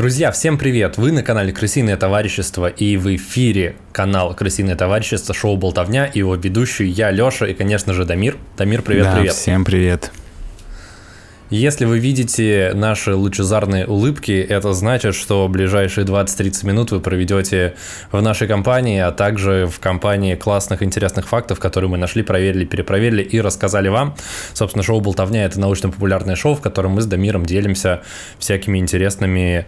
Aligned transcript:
Друзья, 0.00 0.32
всем 0.32 0.56
привет! 0.56 0.96
Вы 0.96 1.12
на 1.12 1.22
канале 1.22 1.52
Крысиное 1.52 1.98
товарищество 1.98 2.68
и 2.68 2.96
в 2.96 3.14
эфире 3.16 3.76
канал 3.92 4.34
Крысиное 4.34 4.74
товарищество, 4.74 5.34
шоу 5.34 5.58
Болтовня 5.58 6.06
и 6.06 6.20
его 6.20 6.36
ведущий 6.36 6.86
я, 6.86 7.10
Лёша 7.10 7.44
и, 7.44 7.52
конечно 7.52 7.92
же, 7.92 8.06
Дамир. 8.06 8.38
Дамир, 8.56 8.80
привет, 8.80 9.04
да, 9.04 9.16
привет! 9.16 9.34
всем 9.34 9.62
привет! 9.62 10.10
Если 11.50 11.84
вы 11.84 11.98
видите 11.98 12.72
наши 12.74 13.14
лучезарные 13.14 13.86
улыбки, 13.86 14.30
это 14.30 14.72
значит, 14.72 15.14
что 15.14 15.46
ближайшие 15.48 16.06
20-30 16.06 16.64
минут 16.64 16.92
вы 16.92 17.00
проведете 17.00 17.74
в 18.10 18.22
нашей 18.22 18.48
компании, 18.48 19.00
а 19.00 19.10
также 19.10 19.68
в 19.70 19.80
компании 19.80 20.34
классных, 20.34 20.82
интересных 20.82 21.28
фактов, 21.28 21.58
которые 21.58 21.90
мы 21.90 21.98
нашли, 21.98 22.22
проверили, 22.22 22.64
перепроверили 22.64 23.22
и 23.22 23.38
рассказали 23.38 23.88
вам. 23.88 24.14
Собственно, 24.54 24.82
шоу 24.82 25.02
«Болтовня»— 25.02 25.44
это 25.46 25.60
научно-популярное 25.60 26.36
шоу, 26.36 26.54
в 26.54 26.62
котором 26.62 26.92
мы 26.92 27.02
с 27.02 27.06
Дамиром 27.06 27.44
делимся 27.44 28.00
всякими 28.38 28.78
интересными 28.78 29.66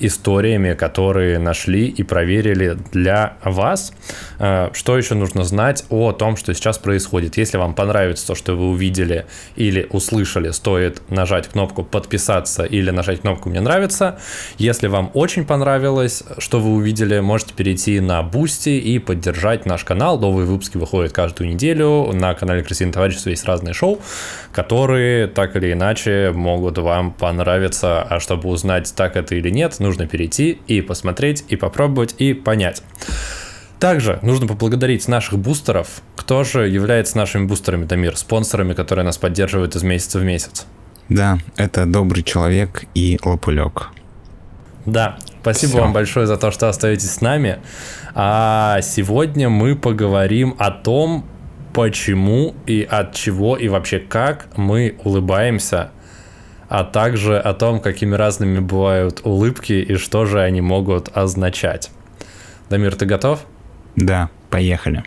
историями, 0.00 0.74
которые 0.74 1.38
нашли 1.38 1.86
и 1.86 2.02
проверили 2.02 2.76
для 2.92 3.36
вас. 3.44 3.92
Э, 4.38 4.70
что 4.72 4.96
еще 4.96 5.14
нужно 5.14 5.44
знать 5.44 5.84
о 5.90 6.12
том, 6.12 6.36
что 6.36 6.54
сейчас 6.54 6.78
происходит? 6.78 7.36
Если 7.36 7.58
вам 7.58 7.74
понравится 7.74 8.26
то, 8.26 8.34
что 8.34 8.54
вы 8.54 8.70
увидели 8.70 9.26
или 9.56 9.86
услышали, 9.90 10.50
стоит 10.50 11.02
нажать 11.10 11.48
кнопку 11.48 11.82
«Подписаться» 11.84 12.64
или 12.64 12.90
нажать 12.90 13.20
кнопку 13.20 13.50
«Мне 13.50 13.60
нравится». 13.60 14.18
Если 14.58 14.86
вам 14.86 15.10
очень 15.14 15.44
понравилось, 15.44 16.24
что 16.38 16.60
вы 16.60 16.70
увидели, 16.70 17.20
можете 17.20 17.54
перейти 17.54 18.00
на 18.00 18.22
Boosty 18.22 18.70
и 18.70 18.98
поддержать 18.98 19.66
наш 19.66 19.84
канал. 19.84 20.18
Новые 20.18 20.46
выпуски 20.46 20.76
выходят 20.76 21.12
каждую 21.12 21.50
неделю. 21.50 22.10
На 22.12 22.34
канале 22.34 22.62
Крысиное 22.62 22.92
товарищество 22.92 23.30
есть 23.30 23.44
разные 23.44 23.74
шоу, 23.74 24.00
которые 24.52 25.26
так 25.26 25.56
или 25.56 25.72
иначе 25.72 26.32
могут 26.34 26.78
вам 26.78 27.12
понравиться. 27.12 28.02
А 28.02 28.20
чтобы 28.20 28.48
узнать, 28.48 28.92
так 28.96 29.16
это 29.16 29.34
или 29.34 29.50
нет, 29.50 29.78
нужно 29.78 29.89
нужно 29.90 30.06
перейти 30.06 30.60
и 30.68 30.80
посмотреть, 30.82 31.44
и 31.48 31.56
попробовать, 31.56 32.14
и 32.18 32.32
понять. 32.32 32.82
Также 33.80 34.20
нужно 34.22 34.46
поблагодарить 34.46 35.08
наших 35.08 35.38
бустеров. 35.38 36.02
Кто 36.14 36.44
же 36.44 36.68
является 36.68 37.16
нашими 37.16 37.46
бустерами, 37.46 37.86
Дамир? 37.86 38.16
Спонсорами, 38.16 38.72
которые 38.72 39.04
нас 39.04 39.18
поддерживают 39.18 39.74
из 39.74 39.82
месяца 39.82 40.20
в 40.20 40.22
месяц. 40.22 40.66
Да, 41.08 41.38
это 41.56 41.86
добрый 41.86 42.22
человек 42.22 42.84
и 42.94 43.18
лопулек. 43.24 43.88
Да, 44.86 45.18
спасибо 45.40 45.72
Все. 45.72 45.80
вам 45.80 45.92
большое 45.92 46.28
за 46.28 46.36
то, 46.36 46.52
что 46.52 46.68
остаетесь 46.68 47.10
с 47.10 47.20
нами. 47.20 47.58
А 48.14 48.80
сегодня 48.82 49.48
мы 49.48 49.74
поговорим 49.74 50.54
о 50.58 50.70
том, 50.70 51.26
почему 51.72 52.54
и 52.66 52.86
от 52.88 53.14
чего 53.14 53.56
и 53.56 53.66
вообще 53.66 53.98
как 53.98 54.56
мы 54.56 54.94
улыбаемся 55.02 55.90
а 56.70 56.84
также 56.84 57.36
о 57.36 57.52
том, 57.52 57.80
какими 57.80 58.14
разными 58.14 58.60
бывают 58.60 59.22
улыбки 59.24 59.72
и 59.72 59.96
что 59.96 60.24
же 60.24 60.40
они 60.40 60.60
могут 60.60 61.08
означать. 61.12 61.90
Дамир, 62.70 62.94
ты 62.94 63.06
готов? 63.06 63.40
Да, 63.96 64.30
поехали. 64.50 65.02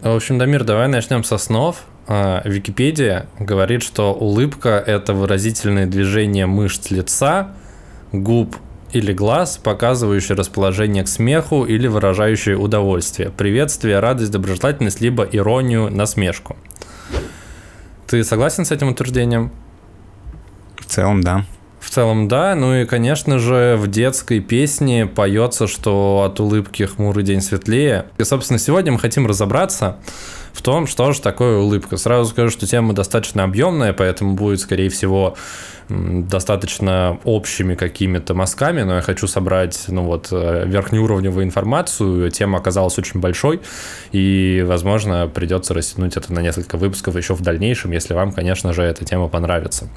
В 0.00 0.16
общем, 0.16 0.38
Дамир, 0.38 0.64
давай 0.64 0.88
начнем 0.88 1.22
со 1.24 1.36
снов. 1.36 1.82
А, 2.08 2.40
Википедия 2.46 3.26
говорит, 3.38 3.82
что 3.82 4.14
улыбка– 4.14 4.82
это 4.86 5.12
выразительное 5.12 5.84
движение 5.84 6.46
мышц 6.46 6.90
лица, 6.90 7.50
губ 8.12 8.56
или 8.92 9.12
глаз, 9.12 9.58
показывающий 9.58 10.34
расположение 10.34 11.04
к 11.04 11.08
смеху 11.08 11.64
или 11.64 11.86
выражающий 11.86 12.54
удовольствие, 12.54 13.30
приветствие, 13.30 14.00
радость, 14.00 14.30
доброжелательность, 14.30 15.00
либо 15.00 15.24
иронию, 15.24 15.90
насмешку. 15.90 16.56
Ты 18.06 18.24
согласен 18.24 18.64
с 18.64 18.72
этим 18.72 18.88
утверждением? 18.88 19.52
В 20.78 20.86
целом, 20.86 21.22
да. 21.22 21.44
В 21.90 21.92
целом, 21.92 22.28
да. 22.28 22.54
Ну 22.54 22.76
и, 22.76 22.84
конечно 22.84 23.40
же, 23.40 23.74
в 23.76 23.88
детской 23.88 24.38
песне 24.38 25.06
поется, 25.06 25.66
что 25.66 26.22
от 26.24 26.38
улыбки 26.38 26.84
хмурый 26.84 27.24
день 27.24 27.40
светлее. 27.40 28.06
И, 28.16 28.22
собственно, 28.22 28.60
сегодня 28.60 28.92
мы 28.92 29.00
хотим 29.00 29.26
разобраться 29.26 29.96
в 30.52 30.62
том, 30.62 30.86
что 30.86 31.10
же 31.10 31.20
такое 31.20 31.58
улыбка. 31.58 31.96
Сразу 31.96 32.30
скажу, 32.30 32.50
что 32.50 32.64
тема 32.68 32.92
достаточно 32.92 33.42
объемная, 33.42 33.92
поэтому 33.92 34.34
будет, 34.34 34.60
скорее 34.60 34.88
всего, 34.88 35.34
достаточно 35.88 37.18
общими 37.24 37.74
какими-то 37.74 38.34
мазками, 38.34 38.82
но 38.82 38.94
я 38.94 39.02
хочу 39.02 39.26
собрать, 39.26 39.86
ну 39.88 40.04
вот, 40.04 40.28
э, 40.30 40.66
верхнеуровневую 40.68 41.44
информацию. 41.44 42.30
Тема 42.30 42.58
оказалась 42.58 42.96
очень 42.98 43.18
большой, 43.18 43.62
и, 44.12 44.64
возможно, 44.64 45.26
придется 45.26 45.74
растянуть 45.74 46.16
это 46.16 46.32
на 46.32 46.38
несколько 46.38 46.76
выпусков 46.76 47.16
еще 47.16 47.34
в 47.34 47.40
дальнейшем, 47.40 47.90
если 47.90 48.14
вам, 48.14 48.30
конечно 48.30 48.72
же, 48.72 48.84
эта 48.84 49.04
тема 49.04 49.26
понравится. 49.26 49.88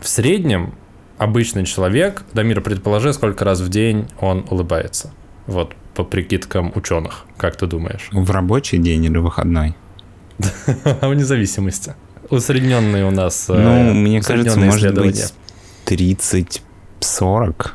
В 0.00 0.08
среднем 0.08 0.74
обычный 1.18 1.66
человек, 1.66 2.22
Дамир, 2.32 2.62
предположи, 2.62 3.12
сколько 3.12 3.44
раз 3.44 3.60
в 3.60 3.68
день 3.68 4.08
он 4.20 4.46
улыбается. 4.48 5.12
Вот 5.46 5.74
по 5.94 6.04
прикидкам 6.04 6.72
ученых, 6.74 7.26
как 7.36 7.56
ты 7.56 7.66
думаешь? 7.66 8.08
В 8.10 8.30
рабочий 8.30 8.78
день 8.78 9.04
или 9.04 9.18
выходной? 9.18 9.74
В 10.38 11.14
независимости. 11.14 11.94
Усредненные 12.30 13.04
у 13.04 13.10
нас 13.10 13.46
Ну, 13.48 13.56
э, 13.56 13.92
мне 13.92 14.22
кажется, 14.22 14.58
может 14.58 14.94
быть 14.94 15.34
30-40. 15.84 17.70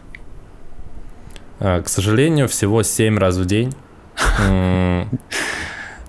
А, 1.59 1.81
к 1.81 1.87
сожалению, 1.87 2.47
всего 2.47 2.81
7 2.81 3.17
раз 3.19 3.37
в 3.37 3.45
день. 3.45 3.73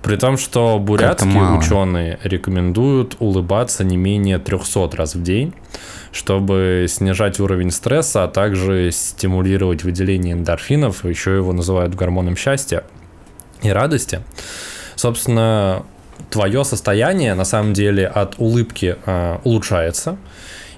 При 0.06 0.14
том, 0.14 0.38
что 0.38 0.78
бурятские 0.78 1.58
ученые 1.58 2.20
рекомендуют 2.22 3.16
улыбаться 3.18 3.82
не 3.82 3.96
менее 3.96 4.38
300 4.38 4.96
раз 4.96 5.16
в 5.16 5.22
день, 5.24 5.52
чтобы 6.12 6.86
снижать 6.88 7.40
уровень 7.40 7.72
стресса, 7.72 8.22
а 8.22 8.28
также 8.28 8.92
стимулировать 8.92 9.82
выделение 9.82 10.34
эндорфинов, 10.34 11.04
еще 11.04 11.34
его 11.34 11.52
называют 11.52 11.96
гормоном 11.96 12.36
счастья 12.36 12.84
и 13.62 13.70
радости. 13.70 14.20
Собственно, 14.94 15.82
твое 16.30 16.64
состояние 16.64 17.34
на 17.34 17.44
самом 17.44 17.72
деле 17.72 18.06
от 18.06 18.36
улыбки 18.38 18.94
э, 19.04 19.38
улучшается. 19.42 20.18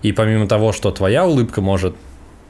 И 0.01 0.13
помимо 0.13 0.49
того, 0.49 0.73
что 0.73 0.91
твоя 0.91 1.27
улыбка 1.27 1.61
может 1.61 1.95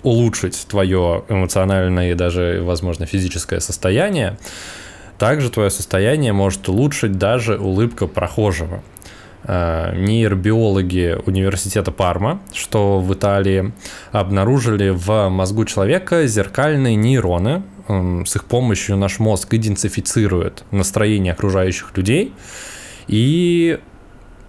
улучшить 0.05 0.65
твое 0.69 1.25
эмоциональное 1.29 2.13
и 2.13 2.15
даже, 2.15 2.61
возможно, 2.63 3.05
физическое 3.05 3.59
состояние, 3.59 4.39
также 5.19 5.51
твое 5.51 5.71
состояние 5.71 6.33
может 6.33 6.69
улучшить 6.69 7.19
даже 7.19 7.59
улыбка 7.59 8.07
прохожего. 8.07 8.83
Э, 9.45 9.95
нейробиологи 9.97 11.19
университета 11.27 11.91
Парма, 11.91 12.41
что 12.53 13.01
в 13.01 13.13
Италии, 13.15 13.73
обнаружили 14.13 14.91
в 14.91 15.29
мозгу 15.29 15.65
человека 15.65 16.27
зеркальные 16.27 16.97
нейроны. 16.97 17.63
С 17.89 18.37
их 18.37 18.45
помощью 18.45 18.97
наш 18.97 19.19
мозг 19.19 19.55
идентифицирует 19.55 20.65
настроение 20.71 21.33
окружающих 21.33 21.97
людей 21.97 22.35
и 23.07 23.81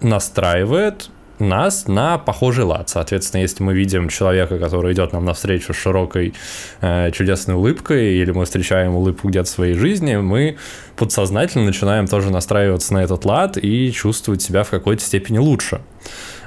настраивает 0.02 1.10
нас 1.40 1.88
на 1.88 2.18
похожий 2.18 2.64
лад. 2.64 2.88
Соответственно, 2.88 3.42
если 3.42 3.62
мы 3.62 3.74
видим 3.74 4.08
человека, 4.08 4.58
который 4.58 4.92
идет 4.92 5.12
нам 5.12 5.24
навстречу 5.24 5.72
с 5.72 5.76
широкой 5.76 6.34
э, 6.80 7.10
чудесной 7.12 7.54
улыбкой, 7.54 8.14
или 8.14 8.30
мы 8.30 8.44
встречаем 8.44 8.94
улыбку 8.94 9.28
где-то 9.28 9.46
в 9.46 9.50
своей 9.50 9.74
жизни, 9.74 10.16
мы 10.16 10.56
подсознательно 10.96 11.64
начинаем 11.64 12.06
тоже 12.06 12.30
настраиваться 12.30 12.94
на 12.94 13.02
этот 13.02 13.24
лад 13.24 13.56
и 13.56 13.90
чувствовать 13.92 14.42
себя 14.42 14.62
в 14.62 14.70
какой-то 14.70 15.02
степени 15.02 15.38
лучше. 15.38 15.80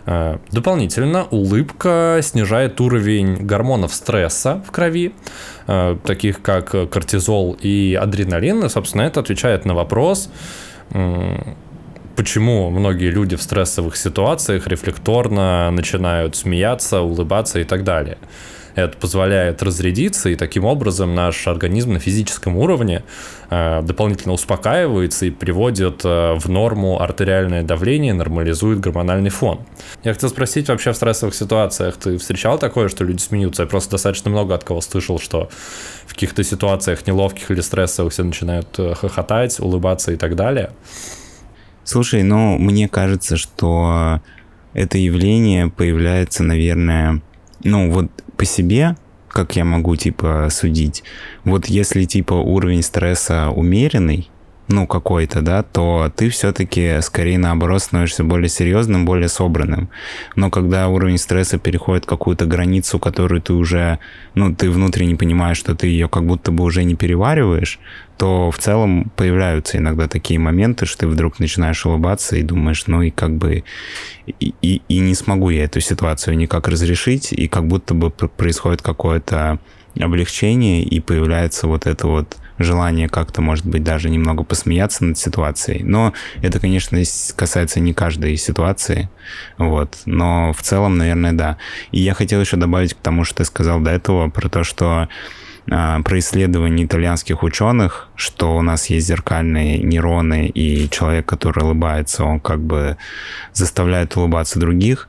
Э, 0.05 0.37
дополнительно 0.51 1.25
улыбка 1.25 2.19
снижает 2.21 2.79
уровень 2.81 3.37
гормонов 3.45 3.93
стресса 3.93 4.63
в 4.67 4.71
крови, 4.71 5.13
э, 5.67 5.97
таких 6.03 6.41
как 6.41 6.89
кортизол 6.89 7.57
и 7.61 7.97
адреналин. 7.99 8.65
И, 8.65 8.69
собственно, 8.69 9.03
это 9.03 9.21
отвечает 9.21 9.65
на 9.65 9.73
вопрос, 9.73 10.29
почему 12.15 12.69
многие 12.69 13.09
люди 13.09 13.35
в 13.35 13.41
стрессовых 13.41 13.95
ситуациях 13.95 14.67
рефлекторно 14.67 15.71
начинают 15.71 16.35
смеяться, 16.35 17.01
улыбаться 17.01 17.59
и 17.59 17.63
так 17.63 17.83
далее. 17.83 18.17
Это 18.75 18.97
позволяет 18.97 19.61
разрядиться, 19.61 20.29
и 20.29 20.35
таким 20.35 20.65
образом 20.65 21.13
наш 21.13 21.47
организм 21.47 21.93
на 21.93 21.99
физическом 21.99 22.57
уровне 22.57 23.03
э, 23.51 23.81
дополнительно 23.83 24.33
успокаивается 24.33 25.27
и 25.27 25.29
приводит 25.29 26.01
э, 26.03 26.33
в 26.39 26.49
норму 26.49 26.99
артериальное 26.99 27.61
давление, 27.61 28.13
нормализует 28.13 28.79
гормональный 28.79 29.29
фон. 29.29 29.59
Я 30.03 30.13
хотел 30.13 30.29
спросить, 30.29 30.69
вообще 30.69 30.91
в 30.91 30.95
стрессовых 30.95 31.35
ситуациях 31.35 31.97
ты 31.97 32.17
встречал 32.17 32.57
такое, 32.57 32.89
что 32.89 33.03
люди 33.03 33.21
смеются? 33.21 33.63
Я 33.63 33.67
просто 33.69 33.91
достаточно 33.91 34.31
много 34.31 34.55
от 34.55 34.63
кого 34.63 34.81
слышал, 34.81 35.19
что 35.19 35.49
в 36.07 36.13
каких-то 36.13 36.43
ситуациях 36.43 37.05
неловких 37.05 37.51
или 37.51 37.61
стрессовых 37.61 38.11
все 38.11 38.23
начинают 38.23 38.67
э, 38.79 38.95
хохотать, 38.95 39.59
улыбаться 39.59 40.11
и 40.11 40.15
так 40.15 40.35
далее. 40.35 40.71
Слушай, 41.83 42.23
ну, 42.23 42.57
мне 42.57 42.87
кажется, 42.87 43.37
что 43.37 44.21
это 44.73 44.97
явление 44.97 45.69
появляется, 45.69 46.43
наверное, 46.43 47.21
ну, 47.63 47.91
вот 47.91 48.09
по 48.37 48.45
себе, 48.45 48.95
как 49.29 49.55
я 49.55 49.65
могу, 49.65 49.95
типа, 49.95 50.47
судить. 50.49 51.03
Вот 51.43 51.65
если, 51.67 52.05
типа, 52.05 52.33
уровень 52.33 52.83
стресса 52.83 53.49
умеренный, 53.49 54.29
ну, 54.67 54.87
какой-то, 54.87 55.41
да, 55.41 55.61
то 55.61 56.11
ты 56.15 56.29
все-таки 56.29 57.01
скорее 57.01 57.37
наоборот 57.37 57.81
становишься 57.81 58.23
более 58.23 58.49
серьезным, 58.49 59.05
более 59.05 59.27
собранным. 59.27 59.89
Но 60.35 60.49
когда 60.49 60.87
уровень 60.87 61.17
стресса 61.17 61.57
переходит 61.57 62.05
какую-то 62.05 62.45
границу, 62.45 62.97
которую 62.97 63.41
ты 63.41 63.53
уже, 63.53 63.99
ну, 64.35 64.55
ты 64.55 64.69
внутренне 64.69 65.15
понимаешь, 65.15 65.57
что 65.57 65.75
ты 65.75 65.87
ее 65.87 66.07
как 66.07 66.25
будто 66.25 66.51
бы 66.51 66.63
уже 66.63 66.85
не 66.85 66.95
перевариваешь, 66.95 67.79
то 68.17 68.51
в 68.51 68.57
целом 68.57 69.11
появляются 69.15 69.77
иногда 69.77 70.07
такие 70.07 70.39
моменты, 70.39 70.85
что 70.85 70.99
ты 70.99 71.07
вдруг 71.07 71.39
начинаешь 71.39 71.85
улыбаться 71.85 72.37
и 72.37 72.41
думаешь, 72.41 72.87
ну 72.87 73.01
и 73.01 73.09
как 73.09 73.35
бы 73.35 73.63
и, 74.27 74.53
и, 74.61 74.81
и 74.87 74.99
не 74.99 75.15
смогу 75.15 75.49
я 75.49 75.65
эту 75.65 75.81
ситуацию 75.81 76.37
никак 76.37 76.67
разрешить, 76.67 77.33
и 77.33 77.47
как 77.47 77.67
будто 77.67 77.93
бы 77.93 78.11
происходит 78.11 78.81
какое-то 78.81 79.59
облегчение, 79.99 80.83
и 80.83 80.99
появляется 80.99 81.67
вот 81.67 81.85
это 81.85 82.07
вот 82.07 82.37
желание 82.59 83.09
как-то, 83.09 83.41
может 83.41 83.65
быть, 83.65 83.83
даже 83.83 84.09
немного 84.09 84.43
посмеяться 84.43 85.03
над 85.05 85.17
ситуацией. 85.17 85.83
Но 85.83 86.13
это, 86.41 86.59
конечно, 86.59 87.01
касается 87.35 87.79
не 87.79 87.93
каждой 87.93 88.37
ситуации. 88.37 89.09
Вот. 89.57 89.97
Но 90.05 90.53
в 90.53 90.61
целом, 90.61 90.97
наверное, 90.97 91.33
да. 91.33 91.57
И 91.91 91.99
я 91.99 92.13
хотел 92.13 92.41
еще 92.41 92.57
добавить 92.57 92.93
к 92.93 92.97
тому, 92.97 93.23
что 93.23 93.37
ты 93.37 93.45
сказал 93.45 93.79
до 93.79 93.91
этого, 93.91 94.29
про 94.29 94.49
то, 94.49 94.63
что 94.63 95.07
а, 95.71 96.01
про 96.01 96.19
исследования 96.19 96.85
итальянских 96.85 97.41
ученых, 97.43 98.09
что 98.15 98.57
у 98.57 98.61
нас 98.61 98.87
есть 98.87 99.07
зеркальные 99.07 99.79
нейроны, 99.79 100.47
и 100.47 100.89
человек, 100.89 101.25
который 101.25 101.63
улыбается, 101.63 102.25
он 102.25 102.39
как 102.39 102.59
бы 102.59 102.97
заставляет 103.53 104.15
улыбаться 104.17 104.59
других. 104.59 105.07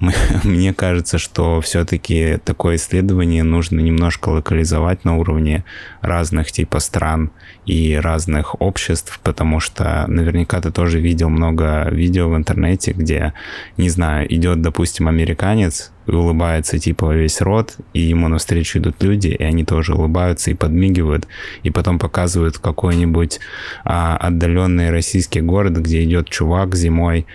Мне 0.44 0.74
кажется, 0.74 1.18
что 1.18 1.60
все-таки 1.60 2.38
такое 2.44 2.76
исследование 2.76 3.42
нужно 3.42 3.80
немножко 3.80 4.28
локализовать 4.28 5.04
на 5.04 5.16
уровне 5.16 5.64
разных 6.02 6.52
типа 6.52 6.80
стран 6.80 7.30
и 7.64 7.94
разных 7.94 8.60
обществ, 8.60 9.18
потому 9.22 9.60
что 9.60 10.04
наверняка 10.06 10.60
ты 10.60 10.70
тоже 10.70 11.00
видел 11.00 11.30
много 11.30 11.88
видео 11.90 12.28
в 12.28 12.36
интернете, 12.36 12.92
где, 12.92 13.32
не 13.76 13.88
знаю, 13.88 14.32
идет, 14.32 14.60
допустим, 14.60 15.08
американец 15.08 15.92
улыбается 16.06 16.78
типа 16.78 17.14
весь 17.14 17.40
рот, 17.40 17.76
и 17.92 18.00
ему 18.00 18.28
навстречу 18.28 18.78
идут 18.78 19.02
люди, 19.02 19.28
и 19.28 19.42
они 19.42 19.64
тоже 19.64 19.94
улыбаются 19.94 20.50
и 20.50 20.54
подмигивают, 20.54 21.26
и 21.62 21.70
потом 21.70 21.98
показывают 21.98 22.58
какой-нибудь 22.58 23.40
а, 23.84 24.16
отдаленный 24.16 24.90
российский 24.90 25.40
город, 25.40 25.78
где 25.78 26.04
идет 26.04 26.28
чувак 26.28 26.74
зимой 26.74 27.26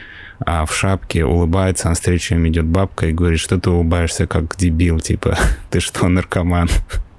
а 0.44 0.66
в 0.66 0.74
шапке 0.74 1.24
улыбается, 1.24 1.88
на 1.88 1.94
встречу 1.94 2.34
им 2.34 2.48
идет 2.48 2.66
бабка 2.66 3.08
и 3.08 3.14
говорит, 3.14 3.40
что 3.40 3.60
ты 3.60 3.70
улыбаешься 3.70 4.26
как 4.26 4.56
дебил, 4.58 5.00
типа, 5.00 5.38
ты 5.70 5.80
что, 5.80 6.08
наркоман? 6.08 6.70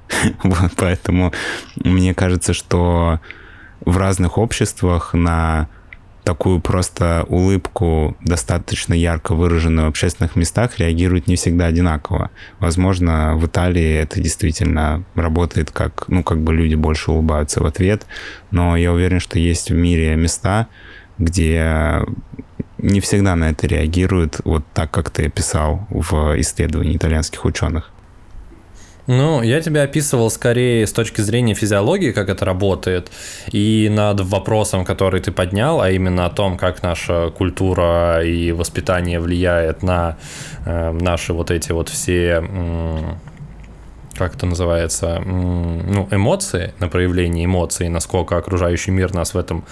вот, 0.43 0.73
поэтому 0.77 1.33
мне 1.77 2.15
кажется, 2.15 2.53
что 2.53 3.21
в 3.85 3.97
разных 3.97 4.39
обществах 4.39 5.15
на 5.15 5.69
такую 6.25 6.61
просто 6.61 7.25
улыбку, 7.29 8.17
достаточно 8.21 8.95
ярко 8.95 9.35
выраженную 9.35 9.87
в 9.87 9.91
общественных 9.91 10.37
местах, 10.37 10.79
реагируют 10.79 11.27
не 11.27 11.37
всегда 11.37 11.67
одинаково. 11.67 12.31
Возможно, 12.61 13.35
в 13.37 13.47
Италии 13.47 13.95
это 13.95 14.21
действительно 14.21 15.05
работает 15.15 15.71
как, 15.71 16.05
ну, 16.09 16.23
как 16.23 16.39
бы 16.41 16.55
люди 16.55 16.75
больше 16.75 17.11
улыбаются 17.11 17.63
в 17.63 17.67
ответ, 17.67 18.07
но 18.51 18.77
я 18.77 18.93
уверен, 18.93 19.21
что 19.21 19.39
есть 19.39 19.71
в 19.71 19.75
мире 19.75 20.15
места, 20.15 20.69
где 21.19 22.03
не 22.79 23.01
всегда 23.01 23.37
на 23.37 23.51
это 23.51 23.67
реагируют 23.67 24.41
вот 24.45 24.65
так, 24.75 24.91
как 24.91 25.11
ты 25.11 25.27
описал 25.27 25.87
в 25.91 26.41
исследовании 26.41 26.97
итальянских 26.97 27.45
ученых. 27.45 27.91
Ну, 29.07 29.43
я 29.43 29.61
тебя 29.61 29.83
описывал 29.83 30.31
скорее 30.31 30.87
с 30.87 30.93
точки 30.93 31.21
зрения 31.23 31.55
физиологии, 31.55 32.13
как 32.13 32.29
это 32.29 32.45
работает, 32.45 33.11
и 33.51 33.89
над 33.91 34.21
вопросом, 34.21 34.85
который 34.85 35.21
ты 35.21 35.33
поднял, 35.33 35.81
а 35.81 35.91
именно 35.91 36.27
о 36.27 36.31
том, 36.31 36.57
как 36.57 36.83
наша 36.83 37.31
культура 37.31 38.25
и 38.25 38.53
воспитание 38.53 39.19
влияет 39.19 39.83
на 39.83 40.19
э, 40.65 40.93
наши 40.93 41.33
вот 41.33 41.51
эти 41.51 41.73
вот 41.73 41.89
все 41.89 42.45
э, 42.49 42.99
как 44.23 44.37
это 44.37 44.47
называется, 44.47 45.21
ну, 45.25 46.07
эмоции, 46.11 46.75
на 46.79 46.89
проявление 46.89 47.45
эмоций, 47.45 47.89
насколько 47.89 48.37
окружающий 48.37 48.93
мир 48.93 49.13
нас 49.15 49.35
в 49.35 49.39
этом 49.39 49.65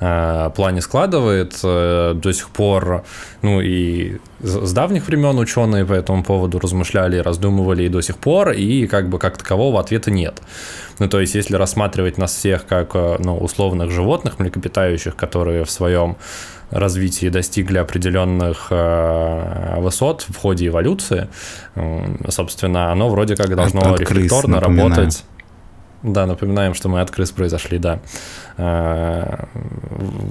э, 0.00 0.50
плане 0.54 0.80
складывает. 0.80 1.58
Э, 1.64 2.14
до 2.14 2.32
сих 2.32 2.50
пор, 2.50 3.04
ну 3.42 3.60
и 3.60 4.18
с 4.40 4.72
давних 4.72 5.08
времен 5.08 5.38
ученые 5.38 5.84
по 5.84 5.92
этому 5.92 6.22
поводу 6.22 6.58
размышляли, 6.58 7.18
раздумывали 7.18 7.84
и 7.84 7.88
до 7.88 8.00
сих 8.00 8.16
пор, 8.16 8.50
и 8.50 8.86
как 8.86 9.08
бы 9.08 9.18
как 9.18 9.36
такового 9.38 9.80
ответа 9.80 10.10
нет. 10.10 10.40
Ну, 10.98 11.08
то 11.08 11.20
есть, 11.20 11.34
если 11.34 11.56
рассматривать 11.56 12.18
нас 12.18 12.34
всех 12.34 12.66
как, 12.66 12.94
э, 12.94 13.16
ну, 13.18 13.36
условных 13.38 13.90
животных, 13.90 14.38
млекопитающих, 14.38 15.14
которые 15.16 15.64
в 15.64 15.70
своем 15.70 16.16
развитии 16.70 17.28
достигли 17.28 17.78
определенных 17.78 18.68
э, 18.70 19.80
высот 19.80 20.26
в 20.28 20.36
ходе 20.36 20.66
эволюции, 20.68 21.28
собственно, 22.28 22.90
оно 22.90 23.08
вроде 23.08 23.36
как 23.36 23.54
должно 23.54 23.80
от, 23.80 23.86
от 23.86 24.00
рефлекторно 24.00 24.60
крыс, 24.60 24.76
работать. 24.78 25.24
Да, 26.02 26.26
напоминаем, 26.26 26.74
что 26.74 26.88
мы 26.88 27.00
от 27.00 27.10
крыс 27.10 27.30
произошли, 27.30 27.78
да. 27.78 28.00
Э, 28.56 29.44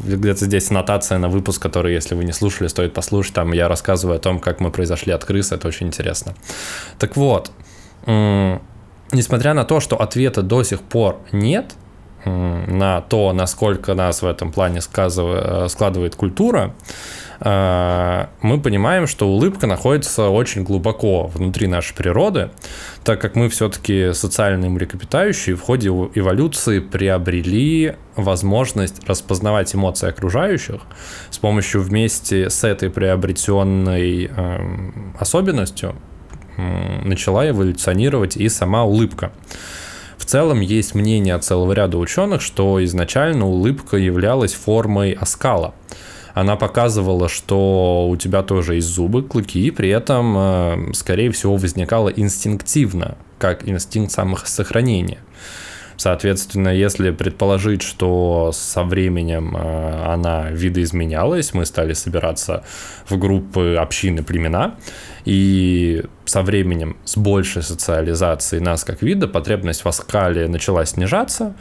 где-то 0.06 0.46
здесь 0.46 0.70
аннотация 0.70 1.18
на 1.18 1.30
выпуск, 1.30 1.62
который, 1.62 1.94
если 1.94 2.16
вы 2.16 2.24
не 2.24 2.34
слушали, 2.34 2.68
стоит 2.68 2.94
послушать. 2.94 3.34
Там 3.34 3.52
я 3.52 3.68
рассказываю 3.68 4.18
о 4.18 4.20
том, 4.20 4.40
как 4.40 4.60
мы 4.60 4.72
произошли 4.72 5.12
от 5.14 5.26
крыс, 5.26 5.52
это 5.52 5.68
очень 5.68 5.88
интересно. 5.88 6.34
Так 6.98 7.16
вот, 7.16 7.52
несмотря 9.12 9.54
на 9.54 9.64
то, 9.64 9.80
что 9.80 9.96
ответа 10.00 10.42
до 10.42 10.64
сих 10.64 10.82
пор 10.82 11.20
нет, 11.32 11.76
на 12.26 13.02
то, 13.02 13.34
насколько 13.34 13.94
нас 13.94 14.22
в 14.22 14.26
этом 14.26 14.52
плане 14.52 14.80
э, 14.80 15.68
складывает 15.70 16.16
культура, 16.16 16.74
э, 17.40 18.26
мы 18.42 18.60
понимаем, 18.60 19.06
что 19.06 19.28
улыбка 19.28 19.68
находится 19.68 20.30
очень 20.30 20.64
глубоко 20.64 21.28
внутри 21.28 21.68
нашей 21.68 21.96
природы, 21.96 22.50
так 23.04 23.22
как 23.22 23.36
мы 23.36 23.50
все-таки 23.50 24.14
социальные 24.14 24.70
млекопитающие 24.72 25.56
в 25.56 25.62
ходе 25.62 25.90
эволюции 25.90 26.80
приобрели 26.80 27.96
возможность 28.16 29.08
распознавать 29.08 29.76
эмоции 29.76 30.10
окружающих 30.10 30.82
с 31.30 31.38
помощью 31.38 31.82
вместе 31.82 32.50
с 32.50 32.64
этой 32.64 32.90
приобретенной 32.90 34.26
эм, 34.26 35.16
особенностью 35.20 35.96
начала 36.58 37.50
эволюционировать 37.50 38.38
и 38.38 38.50
сама 38.50 38.84
улыбка. 38.84 39.32
В 40.18 40.26
целом 40.26 40.62
есть 40.62 40.96
мнение 40.96 41.38
целого 41.38 41.74
ряда 41.74 41.98
ученых, 41.98 42.42
что 42.42 42.84
изначально 42.84 43.46
улыбка 43.48 43.98
являлась 43.98 44.54
формой 44.54 45.12
оскала. 45.12 45.74
Она 46.34 46.58
показывала, 46.58 47.30
что 47.30 48.08
у 48.10 48.18
тебя 48.18 48.44
тоже 48.44 48.76
есть 48.76 48.88
зубы, 48.88 49.24
клыки, 49.24 49.68
и 49.68 49.72
при 49.72 49.90
этом, 49.90 50.36
э, 50.38 50.94
скорее 50.94 51.32
всего, 51.32 51.56
возникала 51.56 52.10
инстинктивно, 52.10 53.18
как 53.40 53.68
инстинкт 53.68 54.12
самосохранения. 54.12 55.20
Соответственно, 55.98 56.70
если 56.70 57.12
предположить, 57.12 57.82
что 57.82 58.52
со 58.54 58.84
временем 58.84 59.56
э, 59.56 60.04
она 60.06 60.50
видоизменялась, 60.52 61.54
мы 61.54 61.66
стали 61.66 61.94
собираться 61.94 62.64
в 63.08 63.18
группы 63.18 63.78
общины 63.80 64.24
племена, 64.24 64.76
и 65.24 66.04
со 66.26 66.42
временем 66.42 66.98
с 67.06 67.18
большей 67.18 67.64
социализацией 67.64 68.62
нас 68.62 68.84
как 68.84 69.02
вида 69.02 69.28
потребность 69.28 69.86
в 69.86 69.88
оскале 69.88 70.48
начала 70.48 70.86
снижаться, 70.86 71.56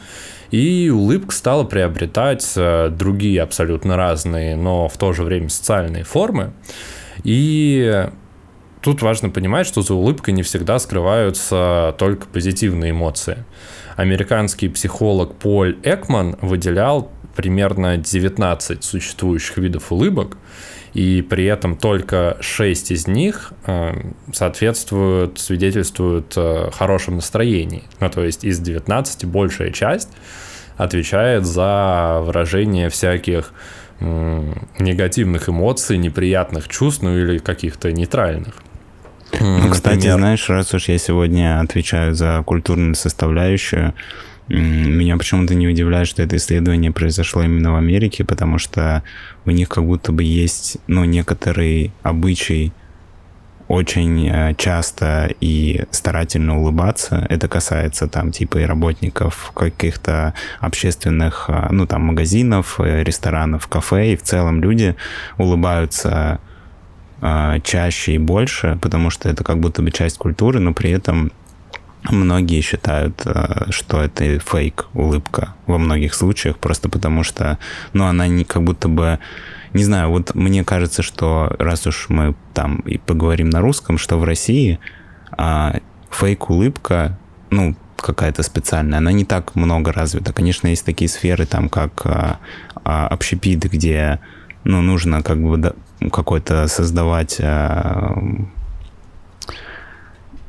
и 0.51 0.89
улыбка 0.89 1.33
стала 1.33 1.63
приобретать 1.63 2.53
э, 2.55 2.89
другие 2.89 3.41
абсолютно 3.41 3.95
разные, 3.95 4.55
но 4.55 4.87
в 4.87 4.97
то 4.97 5.13
же 5.13 5.23
время 5.23 5.49
социальные 5.49 6.03
формы. 6.03 6.53
И 7.23 8.07
тут 8.81 9.01
важно 9.01 9.29
понимать, 9.29 9.65
что 9.65 9.81
за 9.81 9.93
улыбкой 9.93 10.33
не 10.33 10.43
всегда 10.43 10.77
скрываются 10.77 11.95
только 11.97 12.27
позитивные 12.27 12.91
эмоции. 12.91 13.45
Американский 13.95 14.69
психолог 14.69 15.35
Поль 15.35 15.77
Экман 15.83 16.35
выделял 16.41 17.11
примерно 17.35 17.97
19 17.97 18.83
существующих 18.83 19.57
видов 19.57 19.91
улыбок, 19.91 20.37
и 20.93 21.21
при 21.21 21.45
этом 21.45 21.75
только 21.75 22.37
6 22.39 22.91
из 22.91 23.07
них 23.07 23.51
э, 23.67 23.93
соответствуют, 24.31 25.39
свидетельствуют 25.39 26.33
о 26.37 26.71
хорошем 26.71 27.15
настроении. 27.15 27.83
Ну, 27.99 28.09
то 28.09 28.23
есть 28.23 28.45
из 28.45 28.59
19 28.59 29.25
большая 29.25 29.71
часть 29.71 30.09
отвечает 30.77 31.45
за 31.45 32.21
выражение 32.23 32.89
всяких 32.89 33.53
негативных 33.99 35.47
эмоций, 35.47 35.97
неприятных 35.97 36.67
чувств, 36.67 37.01
ну 37.01 37.17
или 37.17 37.37
каких-то 37.37 37.91
нейтральных. 37.93 38.61
Ну, 39.39 39.69
кстати, 39.69 39.95
Например... 39.95 40.17
знаешь, 40.17 40.49
раз 40.49 40.73
уж 40.73 40.87
я 40.89 40.97
сегодня 40.97 41.59
отвечаю 41.59 42.15
за 42.15 42.43
культурную 42.45 42.95
составляющую, 42.95 43.93
меня 44.47 45.17
почему-то 45.17 45.55
не 45.55 45.67
удивляет, 45.67 46.07
что 46.07 46.21
это 46.21 46.35
исследование 46.37 46.91
произошло 46.91 47.41
именно 47.41 47.71
в 47.71 47.75
Америке, 47.75 48.23
потому 48.23 48.59
что 48.59 49.01
у 49.45 49.51
них 49.51 49.69
как 49.69 49.85
будто 49.85 50.11
бы 50.11 50.23
есть, 50.23 50.77
ну, 50.87 51.03
некоторый 51.03 51.91
обычай 52.03 52.71
очень 53.67 54.29
э, 54.29 54.53
часто 54.55 55.29
и 55.41 55.85
старательно 55.91 56.59
улыбаться. 56.59 57.25
Это 57.29 57.47
касается 57.47 58.07
там 58.07 58.31
типа 58.31 58.59
и 58.59 58.63
работников 58.63 59.51
каких-то 59.55 60.33
общественных, 60.59 61.45
э, 61.47 61.67
ну 61.71 61.87
там 61.87 62.03
магазинов, 62.03 62.79
э, 62.79 63.03
ресторанов, 63.03 63.67
кафе. 63.67 64.13
И 64.13 64.15
в 64.15 64.21
целом 64.21 64.61
люди 64.61 64.95
улыбаются 65.37 66.39
чаще 67.63 68.13
и 68.13 68.17
больше, 68.17 68.77
потому 68.81 69.09
что 69.09 69.29
это 69.29 69.43
как 69.43 69.59
будто 69.59 69.81
бы 69.81 69.91
часть 69.91 70.17
культуры, 70.17 70.59
но 70.59 70.73
при 70.73 70.91
этом 70.91 71.31
многие 72.09 72.61
считают, 72.61 73.25
что 73.69 74.01
это 74.01 74.39
фейк 74.39 74.87
улыбка 74.93 75.55
во 75.65 75.77
многих 75.77 76.13
случаях, 76.13 76.57
просто 76.57 76.89
потому 76.89 77.23
что, 77.23 77.57
ну, 77.93 78.05
она 78.05 78.27
не 78.27 78.43
как 78.43 78.63
будто 78.63 78.89
бы 78.89 79.19
не 79.75 79.83
знаю, 79.83 80.09
вот 80.09 80.33
мне 80.35 80.63
кажется, 80.63 81.01
что 81.01 81.53
раз 81.59 81.85
уж 81.85 82.05
мы 82.07 82.33
там 82.53 82.77
и 82.85 82.97
поговорим 82.97 83.49
на 83.49 83.59
русском, 83.59 83.97
что 83.97 84.17
в 84.17 84.23
России 84.23 84.79
а, 85.31 85.75
фейк-улыбка, 86.09 87.19
ну, 87.49 87.75
какая-то 87.97 88.41
специальная, 88.41 88.99
она 88.99 89.11
не 89.11 89.25
так 89.25 89.53
много 89.55 89.91
развита. 89.91 90.31
Конечно, 90.31 90.67
есть 90.69 90.85
такие 90.85 91.09
сферы, 91.09 91.45
там, 91.45 91.67
как 91.67 92.05
а, 92.05 92.39
а, 92.85 93.07
общепит, 93.07 93.69
где, 93.69 94.19
ну, 94.65 94.81
нужно 94.81 95.23
как 95.23 95.41
бы 95.41 95.73
какой-то 96.11 96.67
создавать... 96.67 97.37
А, 97.39 98.17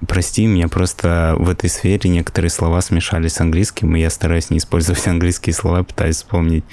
Прости, 0.06 0.46
меня 0.46 0.68
просто 0.68 1.34
в 1.38 1.48
этой 1.48 1.70
сфере 1.70 2.10
некоторые 2.10 2.50
слова 2.50 2.82
смешались 2.82 3.32
с 3.32 3.40
английским, 3.40 3.96
и 3.96 4.00
я 4.00 4.10
стараюсь 4.10 4.50
не 4.50 4.58
использовать 4.58 5.06
английские 5.08 5.54
слова, 5.54 5.84
пытаюсь 5.84 6.16
вспомнить. 6.16 6.64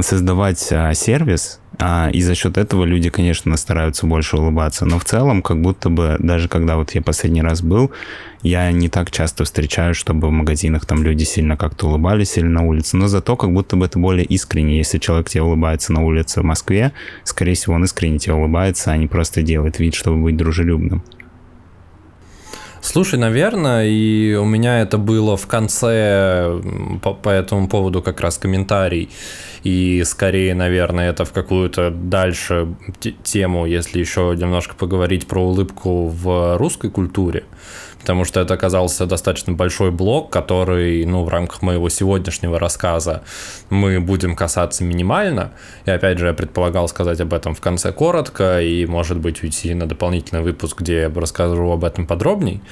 Создавать 0.00 0.72
а, 0.72 0.92
сервис, 0.94 1.60
а, 1.78 2.08
и 2.10 2.22
за 2.22 2.34
счет 2.34 2.56
этого 2.56 2.84
люди, 2.84 3.10
конечно, 3.10 3.56
стараются 3.56 4.06
больше 4.06 4.36
улыбаться. 4.36 4.86
Но 4.86 4.98
в 4.98 5.04
целом, 5.04 5.42
как 5.42 5.60
будто 5.60 5.90
бы, 5.90 6.16
даже 6.18 6.48
когда 6.48 6.76
вот 6.76 6.92
я 6.92 7.02
последний 7.02 7.42
раз 7.42 7.62
был, 7.62 7.90
я 8.42 8.70
не 8.72 8.88
так 8.88 9.10
часто 9.10 9.44
встречаю, 9.44 9.94
чтобы 9.94 10.28
в 10.28 10.30
магазинах 10.30 10.86
там 10.86 11.02
люди 11.02 11.24
сильно 11.24 11.56
как-то 11.56 11.88
улыбались 11.88 12.38
или 12.38 12.46
на 12.46 12.64
улице. 12.64 12.96
Но 12.96 13.08
зато 13.08 13.36
как 13.36 13.52
будто 13.52 13.76
бы 13.76 13.86
это 13.86 13.98
более 13.98 14.24
искренне. 14.24 14.78
Если 14.78 14.98
человек 14.98 15.28
тебе 15.28 15.42
улыбается 15.42 15.92
на 15.92 16.02
улице 16.02 16.40
в 16.40 16.44
Москве, 16.44 16.92
скорее 17.24 17.54
всего, 17.54 17.74
он 17.74 17.84
искренне 17.84 18.18
тебе 18.18 18.34
улыбается, 18.34 18.92
а 18.92 18.96
не 18.96 19.06
просто 19.06 19.42
делает 19.42 19.78
вид, 19.78 19.94
чтобы 19.94 20.22
быть 20.22 20.36
дружелюбным. 20.36 21.02
Слушай, 22.86 23.18
наверное, 23.18 23.84
и 23.88 24.34
у 24.34 24.44
меня 24.44 24.80
это 24.80 24.96
было 24.96 25.36
в 25.36 25.48
конце 25.48 26.60
по, 27.02 27.14
по 27.14 27.30
этому 27.30 27.68
поводу 27.68 28.00
как 28.00 28.20
раз 28.20 28.38
комментарий. 28.38 29.10
И 29.64 30.04
скорее, 30.04 30.54
наверное, 30.54 31.10
это 31.10 31.24
в 31.24 31.32
какую-то 31.32 31.90
дальше 31.90 32.76
тему, 33.24 33.66
если 33.66 33.98
еще 33.98 34.36
немножко 34.38 34.76
поговорить 34.76 35.26
про 35.26 35.42
улыбку 35.42 36.06
в 36.06 36.56
русской 36.58 36.88
культуре 36.88 37.42
потому 38.06 38.24
что 38.24 38.38
это 38.38 38.54
оказался 38.54 39.04
достаточно 39.04 39.52
большой 39.52 39.90
блок, 39.90 40.30
который, 40.30 41.04
ну, 41.04 41.24
в 41.24 41.28
рамках 41.28 41.60
моего 41.62 41.88
сегодняшнего 41.88 42.56
рассказа 42.56 43.24
мы 43.68 43.98
будем 43.98 44.36
касаться 44.36 44.84
минимально. 44.84 45.50
И 45.86 45.90
опять 45.90 46.18
же, 46.18 46.28
я 46.28 46.32
предполагал 46.32 46.86
сказать 46.86 47.20
об 47.20 47.34
этом 47.34 47.56
в 47.56 47.60
конце 47.60 47.90
коротко 47.90 48.62
и, 48.62 48.86
может 48.86 49.18
быть, 49.18 49.42
уйти 49.42 49.74
на 49.74 49.88
дополнительный 49.88 50.42
выпуск, 50.42 50.82
где 50.82 51.00
я 51.00 51.10
расскажу 51.12 51.68
об 51.68 51.84
этом 51.84 52.06
подробней. 52.06 52.62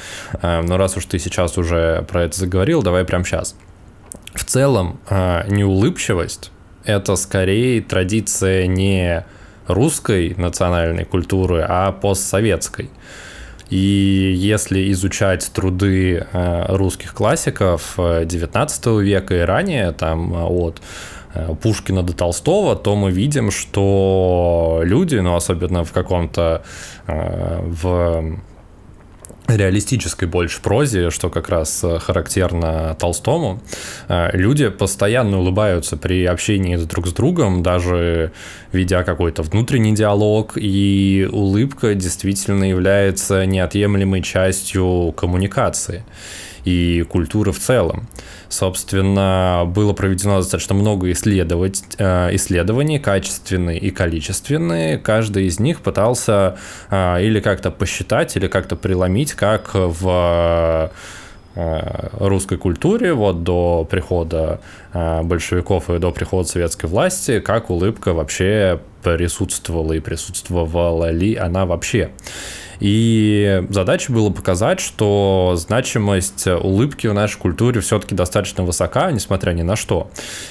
Э, 0.40 0.62
но 0.62 0.76
раз 0.76 0.96
уж 0.96 1.04
ты 1.06 1.18
сейчас 1.18 1.58
уже 1.58 2.06
про 2.08 2.22
это 2.22 2.38
заговорил, 2.38 2.84
давай 2.84 3.04
прямо 3.04 3.24
сейчас. 3.24 3.56
В 4.34 4.44
целом, 4.44 5.00
э, 5.10 5.48
неулыбчивость– 5.48 6.52
это 6.84 7.16
скорее 7.16 7.82
традиция 7.82 8.68
не 8.68 9.24
русской 9.66 10.36
национальной 10.36 11.04
культуры, 11.04 11.66
а 11.68 11.90
постсоветской. 11.90 12.88
И 13.74 14.32
если 14.36 14.92
изучать 14.92 15.50
труды 15.52 16.24
э, 16.32 16.76
русских 16.76 17.12
классиков 17.12 17.94
XIX 17.98 18.68
э, 18.84 19.02
века 19.02 19.34
и 19.34 19.40
ранее, 19.40 19.90
там 19.90 20.32
э, 20.32 20.44
от 20.44 20.80
Пушкина 21.60 22.04
до 22.04 22.12
Толстого, 22.12 22.76
то 22.76 22.94
мы 22.94 23.10
видим, 23.10 23.50
что 23.50 24.80
люди, 24.84 25.16
ну 25.16 25.34
особенно 25.34 25.82
в 25.82 25.90
каком-то 25.90 26.62
в 27.08 28.38
реалистической 29.46 30.26
больше 30.26 30.60
прозе, 30.62 31.10
что 31.10 31.30
как 31.30 31.48
раз 31.48 31.82
э, 31.84 31.98
характерно 31.98 32.96
Толстому, 32.98 33.60
э, 34.08 34.30
люди 34.32 34.68
постоянно 34.68 35.38
улыбаются 35.38 35.96
при 35.96 36.24
общении 36.24 36.76
друг 36.76 37.06
с 37.06 37.12
другом, 37.12 37.62
даже 37.62 38.32
ведя 38.72 39.04
какой-то 39.04 39.42
внутренний 39.42 39.94
диалог, 39.94 40.54
и 40.56 41.28
улыбка 41.30 41.94
действительно 41.94 42.64
является 42.64 43.44
неотъемлемой 43.46 44.22
частью 44.22 45.12
коммуникации 45.16 46.04
и 46.64 47.02
культуры 47.02 47.52
в 47.52 47.58
целом. 47.58 48.08
Собственно, 48.48 49.64
было 49.66 49.92
проведено 49.92 50.38
достаточно 50.38 50.74
много 50.74 51.10
исследовать, 51.12 51.82
э, 51.98 52.34
исследований, 52.34 52.98
качественные 52.98 53.78
и 53.78 53.90
количественные. 53.90 54.98
Каждый 54.98 55.46
из 55.46 55.60
них 55.60 55.80
пытался 55.80 56.56
э, 56.90 57.22
или 57.22 57.40
как-то 57.40 57.70
посчитать, 57.70 58.36
или 58.36 58.48
как-то 58.48 58.76
преломить, 58.76 59.34
как 59.34 59.70
в 59.74 60.90
э, 61.54 62.08
русской 62.18 62.58
культуре 62.58 63.14
вот 63.14 63.44
до 63.44 63.86
прихода 63.88 64.60
большевиков 64.92 65.88
и 65.88 65.98
до 65.98 66.10
прихода 66.10 66.48
советской 66.48 66.86
власти, 66.86 67.38
как 67.38 67.70
улыбка 67.70 68.12
вообще 68.12 68.80
присутствовала 69.04 69.92
и 69.92 70.00
присутствовала 70.00 71.10
ли 71.10 71.36
она 71.36 71.66
вообще. 71.66 72.10
И 72.80 73.62
задача 73.68 74.12
была 74.12 74.30
показать, 74.30 74.80
что 74.80 75.54
значимость 75.56 76.46
улыбки 76.46 77.06
в 77.06 77.14
нашей 77.14 77.38
культуре 77.38 77.80
все-таки 77.80 78.14
достаточно 78.14 78.64
высока, 78.64 79.10
несмотря 79.12 79.52
ни 79.52 79.62
на 79.62 79.76
что. 79.76 80.10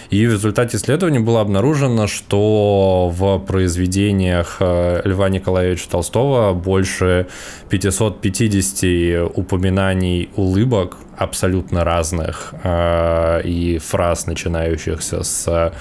И 0.09 0.25
в 0.25 0.31
результате 0.31 0.77
исследования 0.77 1.19
было 1.19 1.41
обнаружено, 1.41 2.07
что 2.07 3.11
в 3.13 3.39
произведениях 3.39 4.57
э, 4.59 5.01
Льва 5.03 5.29
Николаевича 5.29 5.89
Толстого 5.89 6.53
больше 6.53 7.27
550 7.69 9.31
упоминаний 9.35 10.29
улыбок 10.35 10.97
абсолютно 11.17 11.83
разных 11.83 12.53
э, 12.63 13.41
и 13.43 13.77
фраз, 13.77 14.27
начинающихся 14.27 15.23
с 15.23 15.73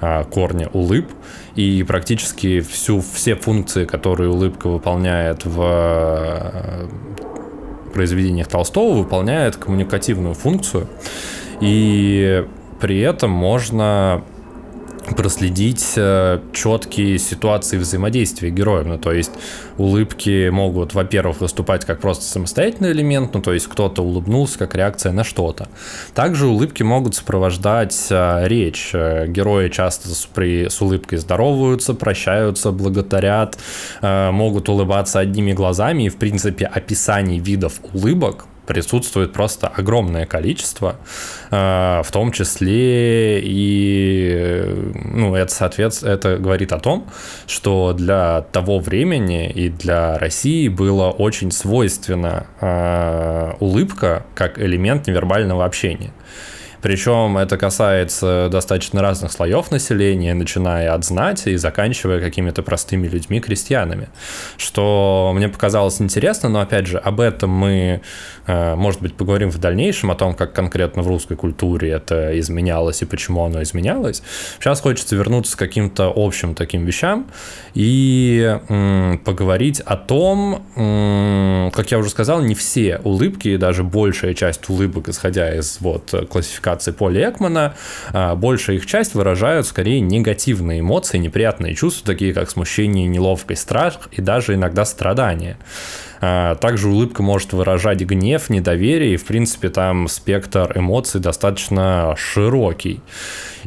э, 0.00 0.24
корня 0.30 0.68
улыб 0.72 1.06
и 1.56 1.82
практически 1.82 2.60
всю, 2.60 3.00
все 3.00 3.34
функции, 3.34 3.86
которые 3.86 4.30
улыбка 4.30 4.68
выполняет 4.68 5.46
в 5.46 5.60
э, 5.62 6.86
произведениях 7.94 8.46
Толстого, 8.46 8.98
выполняет 8.98 9.56
коммуникативную 9.56 10.34
функцию. 10.34 10.86
И 11.62 12.44
при 12.78 13.00
этом 13.00 13.30
можно 13.30 14.22
проследить 15.14 15.92
э, 15.96 16.40
четкие 16.52 17.18
ситуации 17.18 17.78
взаимодействия 17.78 18.50
героев. 18.50 18.86
Ну, 18.86 18.98
то 18.98 19.12
есть 19.12 19.32
улыбки 19.78 20.48
могут, 20.48 20.94
во-первых, 20.94 21.40
выступать 21.40 21.84
как 21.84 22.00
просто 22.00 22.24
самостоятельный 22.24 22.92
элемент, 22.92 23.34
ну, 23.34 23.42
то 23.42 23.52
есть 23.52 23.66
кто-то 23.68 24.02
улыбнулся 24.02 24.58
как 24.58 24.74
реакция 24.74 25.12
на 25.12 25.24
что-то. 25.24 25.68
Также 26.14 26.46
улыбки 26.46 26.82
могут 26.82 27.14
сопровождать 27.14 28.06
э, 28.10 28.48
речь. 28.48 28.90
Э, 28.94 29.26
герои 29.26 29.68
часто 29.68 30.08
с, 30.08 30.26
при, 30.26 30.68
с 30.68 30.80
улыбкой 30.80 31.18
здороваются, 31.18 31.94
прощаются, 31.94 32.70
благодарят, 32.70 33.58
могут 34.02 34.68
улыбаться 34.68 35.20
одними 35.20 35.52
глазами, 35.52 36.04
и, 36.04 36.08
в 36.08 36.16
принципе, 36.16 36.66
описаний 36.66 37.38
видов 37.38 37.80
улыбок 37.92 38.46
присутствует 38.66 39.32
просто 39.32 39.68
огромное 39.68 40.26
количество, 40.26 40.96
э, 41.50 42.02
в 42.04 42.10
том 42.10 42.32
числе 42.32 43.40
и, 43.40 44.92
ну, 44.94 45.34
это, 45.34 45.52
соответственно, 45.52 46.10
это 46.10 46.38
говорит 46.38 46.72
о 46.72 46.78
том, 46.78 47.06
что 47.46 47.92
для 47.92 48.42
того 48.52 48.78
времени 48.78 49.48
и 49.48 49.68
для 49.68 50.18
России 50.18 50.68
было 50.68 51.10
очень 51.10 51.50
свойственно 51.50 52.46
э, 52.60 53.52
улыбка 53.60 54.24
как 54.34 54.58
элемент 54.58 55.06
невербального 55.06 55.64
общения. 55.64 56.12
Причем 56.86 57.36
это 57.36 57.58
касается 57.58 58.48
достаточно 58.48 59.02
разных 59.02 59.32
слоев 59.32 59.72
населения, 59.72 60.34
начиная 60.34 60.94
от 60.94 61.04
знати 61.04 61.48
и 61.48 61.56
заканчивая 61.56 62.20
какими-то 62.20 62.62
простыми 62.62 63.08
людьми, 63.08 63.40
крестьянами. 63.40 64.08
Что 64.56 65.32
мне 65.34 65.48
показалось 65.48 66.00
интересно, 66.00 66.48
но 66.48 66.60
опять 66.60 66.86
же, 66.86 66.98
об 66.98 67.20
этом 67.20 67.50
мы, 67.50 68.02
э, 68.46 68.76
может 68.76 69.02
быть, 69.02 69.16
поговорим 69.16 69.50
в 69.50 69.58
дальнейшем, 69.58 70.12
о 70.12 70.14
том, 70.14 70.32
как 70.32 70.52
конкретно 70.52 71.02
в 71.02 71.08
русской 71.08 71.36
культуре 71.36 71.90
это 71.90 72.38
изменялось 72.38 73.02
и 73.02 73.04
почему 73.04 73.44
оно 73.44 73.64
изменялось. 73.64 74.22
Сейчас 74.60 74.80
хочется 74.80 75.16
вернуться 75.16 75.56
к 75.56 75.58
каким-то 75.58 76.12
общим 76.14 76.54
таким 76.54 76.84
вещам 76.84 77.26
и 77.74 78.60
поговорить 79.24 79.80
о 79.80 79.96
том, 79.96 80.62
как 81.74 81.90
я 81.90 81.98
уже 81.98 82.10
сказал, 82.10 82.42
не 82.42 82.54
все 82.54 83.00
улыбки, 83.02 83.56
даже 83.56 83.82
большая 83.82 84.34
часть 84.34 84.68
улыбок, 84.68 85.08
исходя 85.08 85.52
из 85.52 85.78
вот 85.80 86.14
классификации 86.30 86.75
Поля 86.92 87.30
Экмана, 87.30 87.74
а, 88.12 88.34
большая 88.34 88.76
их 88.76 88.86
часть 88.86 89.14
выражают 89.14 89.66
скорее 89.66 90.00
негативные 90.00 90.80
эмоции, 90.80 91.18
неприятные 91.18 91.74
чувства, 91.74 92.06
такие 92.06 92.32
как 92.32 92.50
смущение, 92.50 93.06
неловкость, 93.06 93.62
страх 93.62 94.08
и 94.12 94.20
даже 94.20 94.54
иногда 94.54 94.84
страдания. 94.84 95.58
А, 96.20 96.54
также 96.56 96.88
улыбка 96.88 97.22
может 97.22 97.52
выражать 97.52 98.00
гнев, 98.00 98.48
недоверие, 98.50 99.14
и, 99.14 99.16
в 99.16 99.24
принципе, 99.26 99.68
там 99.68 100.08
спектр 100.08 100.72
эмоций 100.74 101.20
достаточно 101.20 102.14
широкий. 102.16 103.00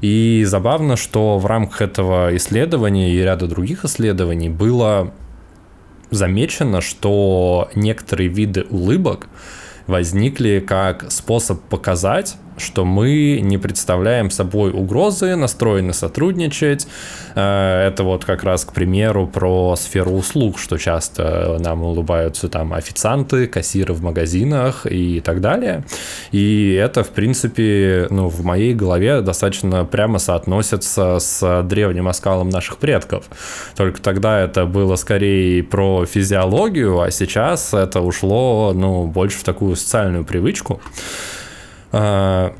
И 0.01 0.43
забавно, 0.47 0.95
что 0.95 1.37
в 1.37 1.45
рамках 1.45 1.81
этого 1.81 2.35
исследования 2.35 3.13
и 3.13 3.21
ряда 3.21 3.47
других 3.47 3.85
исследований 3.85 4.49
было 4.49 5.13
замечено, 6.11 6.81
что 6.81 7.69
некоторые 7.75 8.29
виды 8.29 8.65
улыбок 8.69 9.27
возникли 9.87 10.63
как 10.65 11.11
способ 11.11 11.61
показать, 11.61 12.37
что 12.59 12.85
мы 12.85 13.39
не 13.41 13.57
представляем 13.57 14.29
собой 14.29 14.71
угрозы, 14.71 15.35
настроены 15.35 15.93
сотрудничать. 15.93 16.87
Э, 17.35 17.87
это 17.87 18.03
вот 18.03 18.25
как 18.25 18.43
раз, 18.43 18.65
к 18.65 18.73
примеру, 18.73 19.27
про 19.27 19.75
сферу 19.75 20.11
услуг, 20.11 20.59
что 20.59 20.77
часто 20.77 21.57
нам 21.59 21.83
улыбаются 21.83 22.49
там 22.49 22.73
официанты, 22.73 23.47
кассиры 23.47 23.93
в 23.93 24.01
магазинах 24.01 24.85
и 24.89 25.21
так 25.21 25.41
далее. 25.41 25.83
И 26.31 26.73
это, 26.73 27.03
в 27.03 27.09
принципе, 27.09 28.07
ну, 28.09 28.29
в 28.29 28.43
моей 28.43 28.73
голове 28.73 29.21
достаточно 29.21 29.85
прямо 29.85 30.19
соотносится 30.19 31.19
с 31.19 31.63
древним 31.63 32.07
оскалом 32.07 32.49
наших 32.49 32.77
предков. 32.77 33.25
Только 33.75 34.01
тогда 34.01 34.39
это 34.39 34.65
было 34.65 34.95
скорее 34.95 35.63
про 35.63 36.05
физиологию, 36.05 37.01
а 37.01 37.11
сейчас 37.11 37.73
это 37.73 38.01
ушло, 38.01 38.73
ну, 38.75 39.07
больше 39.07 39.39
в 39.39 39.43
такую 39.43 39.75
социальную 39.75 40.25
привычку. 40.25 40.81
А, 41.91 42.53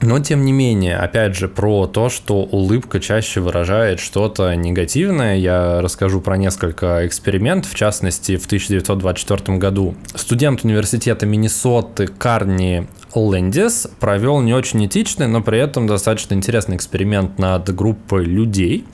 но, 0.00 0.18
тем 0.20 0.44
не 0.44 0.52
менее, 0.52 0.96
опять 0.96 1.34
же, 1.34 1.48
про 1.48 1.86
то, 1.86 2.10
что 2.10 2.42
улыбка 2.42 3.00
чаще 3.00 3.40
выражает 3.40 4.00
что-то 4.00 4.54
негативное, 4.54 5.36
я 5.36 5.80
расскажу 5.80 6.20
про 6.20 6.36
несколько 6.36 7.06
экспериментов. 7.06 7.72
В 7.72 7.74
частности, 7.74 8.36
в 8.36 8.44
1924 8.44 9.56
году 9.56 9.94
студент 10.14 10.62
университета 10.64 11.24
Миннесоты 11.24 12.06
Карни 12.06 12.86
Лэндис 13.14 13.88
провел 14.00 14.40
не 14.40 14.52
очень 14.52 14.84
этичный, 14.86 15.28
но 15.28 15.40
при 15.42 15.58
этом 15.58 15.86
достаточно 15.86 16.34
интересный 16.34 16.76
эксперимент 16.76 17.38
над 17.38 17.74
группой 17.74 18.24
людей. 18.24 18.84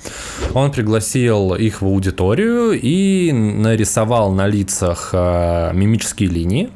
Он 0.54 0.70
пригласил 0.70 1.54
их 1.54 1.80
в 1.82 1.86
аудиторию 1.86 2.72
и 2.72 3.32
нарисовал 3.32 4.32
на 4.32 4.46
лицах 4.46 5.10
а, 5.12 5.72
мимические 5.72 6.28
линии 6.28 6.70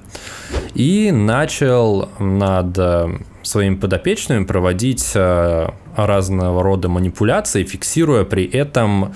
и 0.75 1.11
начал 1.13 2.09
над 2.19 2.77
э, 2.79 3.09
своими 3.43 3.77
подопечными 3.77 4.45
проводить 4.45 5.13
э, 5.15 5.69
разного 5.97 6.63
рода 6.63 6.89
манипуляции, 6.89 7.65
фиксируя 7.65 8.25
при 8.25 8.45
этом 8.45 9.15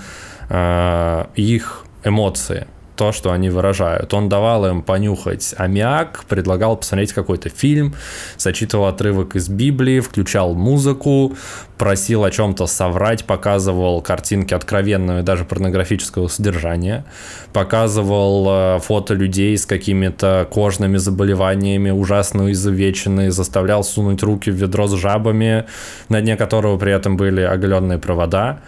э, 0.49 1.25
их 1.35 1.85
эмоции 2.03 2.67
то, 2.99 3.13
что 3.13 3.31
они 3.31 3.49
выражают. 3.49 4.13
Он 4.13 4.27
давал 4.27 4.67
им 4.67 4.81
понюхать 4.81 5.55
аммиак, 5.57 6.25
предлагал 6.27 6.75
посмотреть 6.75 7.13
какой-то 7.13 7.47
фильм, 7.47 7.95
зачитывал 8.37 8.87
отрывок 8.87 9.37
из 9.37 9.47
Библии, 9.47 10.01
включал 10.01 10.53
музыку, 10.53 11.33
просил 11.77 12.25
о 12.25 12.29
чем-то 12.29 12.67
соврать, 12.67 13.23
показывал 13.23 14.01
картинки 14.01 14.53
откровенного 14.53 15.19
и 15.19 15.23
даже 15.23 15.45
порнографического 15.45 16.27
содержания, 16.27 17.05
показывал 17.53 18.47
э, 18.49 18.79
фото 18.79 19.13
людей 19.13 19.57
с 19.57 19.65
какими-то 19.65 20.45
кожными 20.51 20.97
заболеваниями, 20.97 21.91
ужасно 21.91 22.51
изувеченные, 22.51 23.31
заставлял 23.31 23.85
сунуть 23.85 24.21
руки 24.23 24.51
в 24.51 24.55
ведро 24.55 24.87
с 24.87 24.93
жабами, 24.95 25.63
на 26.09 26.19
дне 26.19 26.35
которого 26.35 26.77
при 26.77 26.91
этом 26.91 27.15
были 27.15 27.43
оголенные 27.43 27.97
провода 27.97 28.59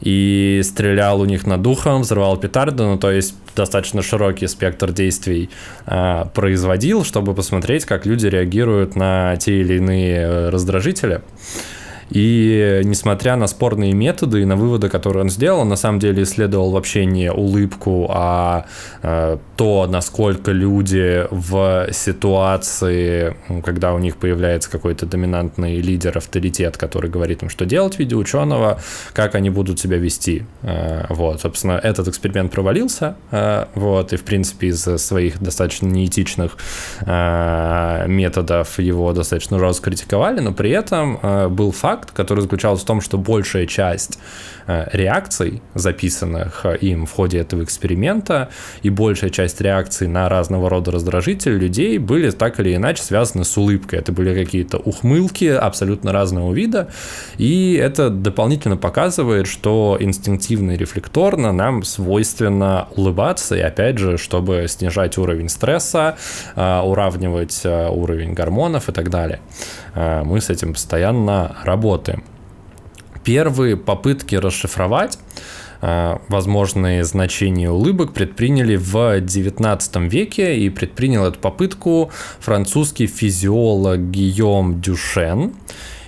и 0.00 0.60
стрелял 0.64 1.20
у 1.20 1.24
них 1.24 1.46
над 1.46 1.62
духом, 1.62 2.02
взрывал 2.02 2.36
петарды, 2.36 2.84
ну 2.84 2.98
то 2.98 3.10
есть 3.10 3.34
достаточно 3.54 4.02
широкий 4.02 4.46
спектр 4.46 4.92
действий 4.92 5.50
э, 5.86 6.24
производил, 6.34 7.04
чтобы 7.04 7.34
посмотреть, 7.34 7.84
как 7.84 8.06
люди 8.06 8.26
реагируют 8.26 8.96
на 8.96 9.36
те 9.36 9.60
или 9.60 9.74
иные 9.74 10.16
э, 10.16 10.48
раздражители. 10.48 11.20
И 12.10 12.80
несмотря 12.84 13.36
на 13.36 13.46
спорные 13.46 13.92
методы 13.92 14.42
и 14.42 14.44
на 14.44 14.56
выводы, 14.56 14.88
которые 14.88 15.22
он 15.22 15.30
сделал, 15.30 15.60
он 15.60 15.68
на 15.68 15.76
самом 15.76 16.00
деле 16.00 16.24
исследовал 16.24 16.72
вообще 16.72 17.04
не 17.04 17.30
улыбку, 17.30 18.08
а 18.10 18.66
э, 19.02 19.38
то, 19.60 19.86
насколько 19.86 20.52
люди 20.52 21.26
в 21.30 21.92
ситуации, 21.92 23.36
когда 23.62 23.92
у 23.92 23.98
них 23.98 24.16
появляется 24.16 24.70
какой-то 24.70 25.04
доминантный 25.04 25.82
лидер, 25.82 26.16
авторитет, 26.16 26.78
который 26.78 27.10
говорит 27.10 27.42
им, 27.42 27.50
что 27.50 27.66
делать 27.66 27.96
в 27.96 27.98
виде 27.98 28.16
ученого, 28.16 28.80
как 29.12 29.34
они 29.34 29.50
будут 29.50 29.78
себя 29.78 29.98
вести. 29.98 30.44
Э, 30.62 31.04
вот, 31.10 31.42
собственно, 31.42 31.72
этот 31.72 32.08
эксперимент 32.08 32.50
провалился, 32.50 33.16
э, 33.32 33.66
вот, 33.74 34.14
и, 34.14 34.16
в 34.16 34.24
принципе, 34.24 34.68
из 34.68 34.82
своих 34.82 35.42
достаточно 35.42 35.88
неэтичных 35.88 36.56
э, 37.02 38.04
методов 38.08 38.78
его 38.78 39.12
достаточно 39.12 39.58
жестко 39.58 39.90
критиковали, 39.90 40.40
но 40.40 40.54
при 40.54 40.70
этом 40.70 41.20
был 41.54 41.72
факт, 41.72 42.12
который 42.12 42.40
заключался 42.40 42.84
в 42.84 42.86
том, 42.86 43.02
что 43.02 43.18
большая 43.18 43.66
часть 43.66 44.18
реакций, 44.66 45.62
записанных 45.74 46.64
им 46.80 47.04
в 47.04 47.12
ходе 47.12 47.38
этого 47.38 47.64
эксперимента, 47.64 48.48
и 48.82 48.88
большая 48.90 49.30
часть 49.30 49.49
реакций 49.58 50.06
на 50.06 50.28
разного 50.28 50.68
рода 50.68 50.90
раздражители 50.90 51.54
людей 51.54 51.96
были 51.96 52.30
так 52.30 52.60
или 52.60 52.76
иначе 52.76 53.02
связаны 53.02 53.44
с 53.46 53.56
улыбкой. 53.56 54.00
Это 54.00 54.12
были 54.12 54.34
какие-то 54.34 54.76
ухмылки 54.76 55.46
абсолютно 55.46 56.12
разного 56.12 56.52
вида, 56.52 56.90
и 57.38 57.72
это 57.72 58.10
дополнительно 58.10 58.76
показывает, 58.76 59.46
что 59.46 59.96
инстинктивно 59.98 60.72
и 60.72 60.76
рефлекторно 60.76 61.52
нам 61.52 61.84
свойственно 61.84 62.88
улыбаться, 62.94 63.56
и 63.56 63.60
опять 63.60 63.96
же, 63.96 64.18
чтобы 64.18 64.66
снижать 64.68 65.16
уровень 65.16 65.48
стресса, 65.48 66.18
э, 66.56 66.80
уравнивать 66.80 67.62
уровень 67.64 68.34
гормонов 68.34 68.90
и 68.90 68.92
так 68.92 69.08
далее. 69.08 69.40
Мы 69.94 70.40
с 70.40 70.50
этим 70.50 70.74
постоянно 70.74 71.56
работаем. 71.64 72.24
Первые 73.24 73.76
попытки 73.76 74.34
расшифровать 74.34 75.18
возможные 75.80 77.04
значения 77.04 77.70
улыбок 77.70 78.12
предприняли 78.12 78.76
в 78.76 78.96
XIX 79.20 80.08
веке, 80.08 80.58
и 80.58 80.68
предпринял 80.68 81.24
эту 81.24 81.38
попытку 81.38 82.10
французский 82.38 83.06
физиолог 83.06 84.10
Гийом 84.10 84.80
Дюшен. 84.80 85.52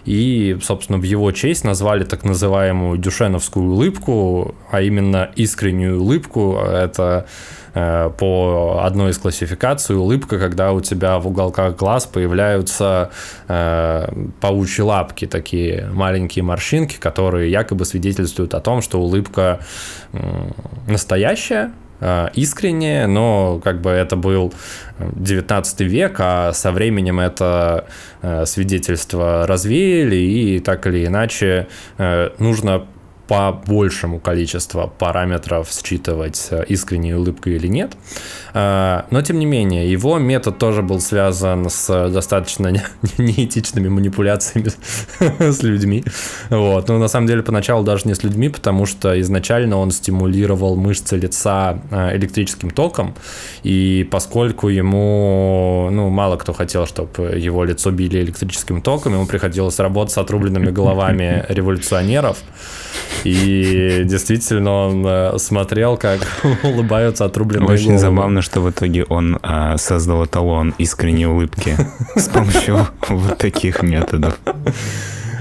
И, 0.04 0.58
собственно, 0.62 0.98
в 0.98 1.04
его 1.04 1.30
честь 1.30 1.64
назвали 1.64 2.04
так 2.04 2.24
называемую 2.24 2.98
дюшеновскую 2.98 3.70
улыбку, 3.70 4.54
а 4.70 4.82
именно 4.82 5.30
искреннюю 5.36 6.00
улыбку. 6.00 6.56
Это 6.56 7.26
Э, 7.26 7.26
по 7.72 8.82
одной 8.84 9.12
из 9.12 9.18
классификаций 9.18 9.96
улыбка, 9.96 10.38
когда 10.38 10.72
у 10.72 10.80
тебя 10.80 11.18
в 11.18 11.26
уголках 11.26 11.76
глаз 11.76 12.06
появляются 12.06 13.10
э, 13.48 14.08
паучьи 14.40 14.82
лапки, 14.82 15.26
такие 15.26 15.88
маленькие 15.92 16.42
морщинки, 16.42 16.96
которые 16.98 17.50
якобы 17.50 17.84
свидетельствуют 17.84 18.54
о 18.54 18.60
том, 18.60 18.82
что 18.82 19.00
улыбка 19.00 19.60
э, 20.12 20.18
настоящая, 20.86 21.72
э, 22.00 22.28
искренняя, 22.34 23.06
но 23.06 23.60
как 23.62 23.80
бы 23.80 23.90
это 23.90 24.16
был 24.16 24.52
19 24.98 25.80
век, 25.80 26.16
а 26.18 26.52
со 26.52 26.72
временем 26.72 27.20
это 27.20 27.86
э, 28.20 28.44
свидетельство 28.46 29.46
развеяли, 29.46 30.16
и 30.16 30.60
так 30.60 30.86
или 30.86 31.06
иначе 31.06 31.68
нужно 32.38 32.86
по 33.32 33.50
большему 33.66 34.20
количеству 34.20 34.92
параметров 34.98 35.70
считывать, 35.72 36.48
э, 36.50 36.66
искренняя 36.68 37.16
улыбка 37.16 37.48
или 37.48 37.66
нет. 37.66 37.92
Э, 38.52 39.04
но, 39.10 39.22
тем 39.22 39.38
не 39.38 39.46
менее, 39.46 39.90
его 39.90 40.18
метод 40.18 40.58
тоже 40.58 40.82
был 40.82 41.00
связан 41.00 41.70
с 41.70 42.10
достаточно 42.10 42.68
неэтичными 43.18 43.88
манипуляциями 43.88 44.72
с 45.50 45.62
людьми. 45.62 46.04
Вот. 46.50 46.88
Но 46.88 46.98
на 46.98 47.08
самом 47.08 47.26
деле 47.26 47.42
поначалу 47.42 47.82
даже 47.84 48.06
не 48.06 48.14
с 48.14 48.22
людьми, 48.22 48.50
потому 48.50 48.84
что 48.84 49.18
изначально 49.22 49.78
он 49.78 49.92
стимулировал 49.92 50.76
мышцы 50.76 51.16
лица 51.16 51.78
э, 51.90 52.14
электрическим 52.18 52.70
током, 52.70 53.14
и 53.62 54.06
поскольку 54.10 54.68
ему, 54.68 55.88
ну, 55.90 56.10
мало 56.10 56.36
кто 56.36 56.52
хотел, 56.52 56.86
чтобы 56.86 57.38
его 57.38 57.64
лицо 57.64 57.90
били 57.92 58.20
электрическим 58.20 58.82
током, 58.82 59.14
ему 59.14 59.26
приходилось 59.26 59.78
работать 59.78 60.12
с 60.12 60.18
отрубленными 60.18 60.70
головами 60.70 61.46
революционеров, 61.48 62.36
и 63.24 64.02
действительно 64.04 64.72
он 64.72 65.04
э, 65.06 65.38
смотрел, 65.38 65.96
как 65.96 66.20
улыбаются 66.62 67.24
отрубленные 67.24 67.68
Очень 67.68 67.96
головы. 67.96 68.00
забавно, 68.00 68.42
что 68.42 68.60
в 68.60 68.70
итоге 68.70 69.04
он 69.04 69.38
а, 69.42 69.76
создал 69.78 70.24
эталон 70.24 70.74
искренней 70.78 71.26
улыбки 71.26 71.76
с 72.16 72.28
помощью 72.28 72.86
вот 73.08 73.38
таких 73.38 73.82
методов. 73.82 74.38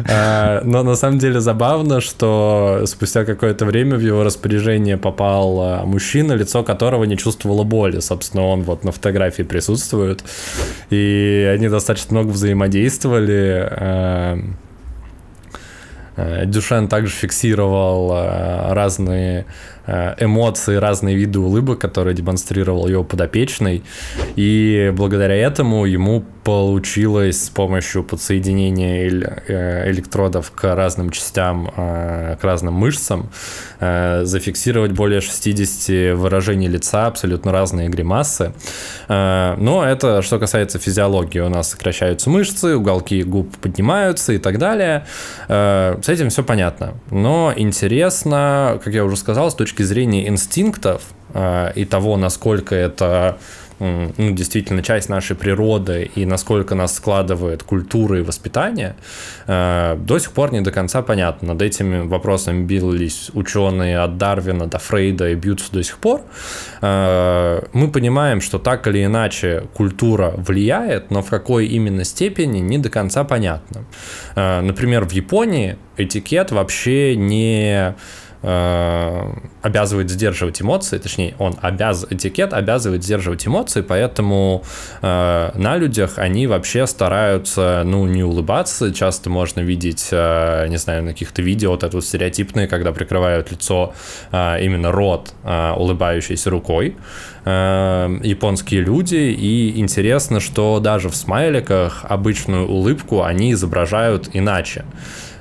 А, 0.09 0.61
но 0.63 0.83
на 0.83 0.95
самом 0.95 1.19
деле 1.19 1.41
забавно, 1.41 2.01
что 2.01 2.81
спустя 2.85 3.25
какое-то 3.25 3.65
время 3.65 3.97
в 3.97 4.01
его 4.01 4.23
распоряжение 4.23 4.97
попал 4.97 5.59
а, 5.61 5.85
мужчина, 5.85 6.33
лицо 6.33 6.63
которого 6.63 7.03
не 7.03 7.17
чувствовало 7.17 7.63
боли. 7.63 7.99
Собственно, 7.99 8.45
он 8.45 8.63
вот 8.63 8.83
на 8.83 8.91
фотографии 8.91 9.43
присутствует. 9.43 10.23
И 10.89 11.49
они 11.53 11.69
достаточно 11.69 12.19
много 12.19 12.31
взаимодействовали. 12.31 14.41
А, 16.15 16.45
Дюшен 16.45 16.87
также 16.87 17.13
фиксировал 17.13 18.11
разные 18.73 19.41
Э, 19.41 19.43
эмоции, 19.87 20.75
разные 20.75 21.15
виды 21.15 21.39
улыбок, 21.39 21.79
которые 21.79 22.13
демонстрировал 22.13 22.87
его 22.87 23.03
подопечный. 23.03 23.83
И 24.35 24.93
благодаря 24.95 25.35
этому 25.35 25.85
ему 25.85 26.23
получилось 26.43 27.45
с 27.45 27.49
помощью 27.49 28.03
подсоединения 28.03 29.07
э, 29.47 29.91
электродов 29.91 30.51
к 30.51 30.75
разным 30.75 31.11
частям, 31.11 31.71
э, 31.75 32.37
к 32.41 32.43
разным 32.43 32.73
мышцам, 32.73 33.29
зафиксировать 33.79 34.91
более 34.91 35.21
60 35.21 36.15
выражений 36.15 36.67
лица, 36.67 37.07
абсолютно 37.07 37.51
разные 37.51 37.89
гримасы. 37.89 38.53
Но 39.07 39.83
это 39.83 40.21
что 40.21 40.37
касается 40.37 40.77
физиологии. 40.77 41.39
У 41.39 41.49
нас 41.49 41.71
сокращаются 41.71 42.29
мышцы, 42.29 42.75
уголки 42.75 43.23
губ 43.23 43.55
поднимаются 43.57 44.33
и 44.33 44.37
так 44.37 44.59
далее. 44.59 45.07
С 45.47 46.07
этим 46.07 46.29
все 46.29 46.43
понятно. 46.43 46.93
Но 47.09 47.53
интересно, 47.55 48.79
как 48.83 48.93
я 48.93 49.03
уже 49.03 49.17
сказал, 49.17 49.49
с 49.49 49.55
точки 49.55 49.70
точки 49.71 49.83
зрения 49.83 50.27
инстинктов 50.27 51.01
э, 51.33 51.71
и 51.75 51.85
того, 51.85 52.17
насколько 52.17 52.75
это 52.75 53.37
ну, 53.79 54.11
действительно 54.17 54.83
часть 54.83 55.09
нашей 55.09 55.35
природы 55.35 56.11
и 56.13 56.25
насколько 56.25 56.75
нас 56.75 56.95
складывает 56.95 57.63
культура 57.63 58.19
и 58.19 58.21
воспитание, 58.21 58.95
э, 59.47 59.97
до 59.97 60.19
сих 60.19 60.33
пор 60.33 60.51
не 60.51 60.61
до 60.61 60.71
конца 60.71 61.01
понятно. 61.01 61.53
Над 61.53 61.61
этими 61.61 62.01
вопросами 62.05 62.63
бились 62.63 63.31
ученые 63.33 63.99
от 63.99 64.17
Дарвина 64.17 64.67
до 64.67 64.77
Фрейда 64.77 65.29
и 65.29 65.35
бьются 65.35 65.71
до 65.71 65.83
сих 65.83 65.97
пор. 65.97 66.21
Э, 66.81 67.61
мы 67.73 67.89
понимаем, 67.91 68.41
что 68.41 68.59
так 68.59 68.87
или 68.87 69.05
иначе 69.05 69.63
культура 69.73 70.33
влияет, 70.37 71.11
но 71.11 71.21
в 71.21 71.29
какой 71.29 71.65
именно 71.65 72.03
степени 72.03 72.59
не 72.59 72.77
до 72.77 72.89
конца 72.89 73.23
понятно. 73.23 73.85
Например, 74.35 75.05
в 75.05 75.11
Японии 75.11 75.77
этикет 75.97 76.51
вообще 76.51 77.15
не 77.15 77.95
Э, 78.43 79.33
обязывает 79.61 80.09
сдерживать 80.09 80.61
эмоции, 80.63 80.97
точнее, 80.97 81.35
он 81.37 81.55
обяз... 81.61 82.07
этикет 82.09 82.53
обязывает 82.53 83.03
сдерживать 83.03 83.45
эмоции, 83.45 83.81
поэтому 83.81 84.63
э, 85.03 85.51
на 85.53 85.77
людях 85.77 86.17
они 86.17 86.47
вообще 86.47 86.87
стараются, 86.87 87.83
ну, 87.85 88.07
не 88.07 88.23
улыбаться. 88.23 88.91
Часто 88.91 89.29
можно 89.29 89.59
видеть, 89.59 90.07
э, 90.11 90.65
не 90.69 90.77
знаю, 90.77 91.03
на 91.03 91.11
каких-то 91.11 91.43
видео 91.43 91.69
вот 91.71 91.83
это 91.83 91.95
вот 91.97 92.03
стереотипные, 92.03 92.67
когда 92.67 92.91
прикрывают 92.91 93.51
лицо, 93.51 93.93
э, 94.31 94.63
именно 94.63 94.91
рот, 94.91 95.33
э, 95.43 95.73
улыбающейся 95.77 96.49
рукой 96.49 96.95
э, 97.45 98.19
японские 98.23 98.81
люди, 98.81 99.15
и 99.15 99.79
интересно, 99.79 100.39
что 100.39 100.79
даже 100.79 101.09
в 101.09 101.15
смайликах 101.15 102.05
обычную 102.09 102.67
улыбку 102.67 103.21
они 103.23 103.53
изображают 103.53 104.29
иначе. 104.33 104.83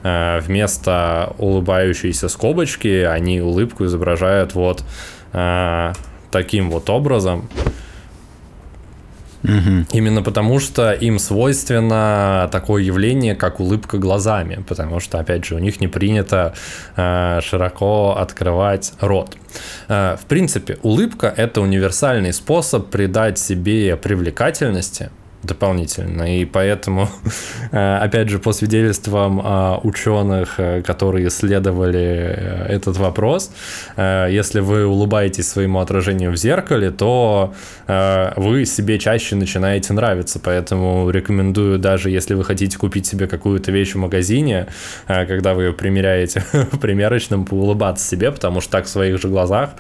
Э, 0.03 0.41
вместо 0.41 1.35
улыбающейся 1.39 2.29
скобочки 2.29 3.05
они 3.05 3.41
улыбку 3.41 3.85
изображают 3.85 4.55
вот 4.55 4.83
э, 5.33 5.93
таким 6.31 6.71
вот 6.71 6.89
образом. 6.89 7.49
Угу. 9.43 9.87
Именно 9.93 10.23
потому, 10.23 10.59
что 10.61 10.93
им 10.93 11.19
свойственно 11.19 12.49
такое 12.53 12.83
явление, 12.83 13.35
как 13.35 13.59
улыбка 13.59 13.97
глазами, 13.97 14.63
потому 14.69 15.01
что, 15.01 15.19
опять 15.19 15.47
же, 15.47 15.55
у 15.55 15.59
них 15.59 15.81
не 15.81 15.89
принято 15.89 16.55
э, 16.97 17.41
широко 17.43 18.17
открывать 18.19 18.93
рот. 19.01 19.37
Э, 19.89 20.17
в 20.21 20.27
принципе, 20.27 20.79
улыбка 20.83 21.33
это 21.35 21.63
универсальный 21.63 22.33
способ 22.35 22.91
придать 22.91 23.39
себе 23.39 23.97
привлекательности, 23.97 25.11
дополнительно. 25.43 26.39
И 26.39 26.45
поэтому, 26.45 27.09
э, 27.73 27.97
опять 27.97 28.29
же, 28.29 28.39
по 28.39 28.53
свидетельствам 28.53 29.41
э, 29.41 29.79
ученых, 29.83 30.55
э, 30.59 30.83
которые 30.83 31.29
исследовали 31.29 32.67
этот 32.69 32.97
вопрос, 32.97 33.51
если 33.97 34.61
вы 34.61 34.87
улыбаетесь 34.87 35.49
своему 35.49 35.81
отражению 35.81 36.33
в 36.33 36.37
зеркале, 36.37 36.91
то 36.91 37.55
вы 38.37 38.65
себе 38.65 38.99
чаще 38.99 39.37
начинаете 39.37 39.93
нравиться. 39.93 40.41
Поэтому 40.43 41.11
рекомендую, 41.11 41.79
даже 41.79 42.11
если 42.11 42.35
вы 42.35 42.45
хотите 42.45 42.79
купить 42.79 43.07
себе 43.07 43.27
какую-то 43.27 43.73
вещь 43.73 43.95
в 43.95 43.99
магазине, 43.99 44.67
когда 45.07 45.55
вы 45.55 45.65
ее 45.65 45.73
примеряете 45.73 46.45
в 46.73 46.79
примерочном, 46.79 47.45
поулыбаться 47.45 48.07
себе, 48.07 48.31
потому 48.31 48.61
что 48.61 48.73
так 48.73 48.87
в 48.87 48.89
своих 48.89 49.21
же 49.21 49.29
глазах 49.29 49.71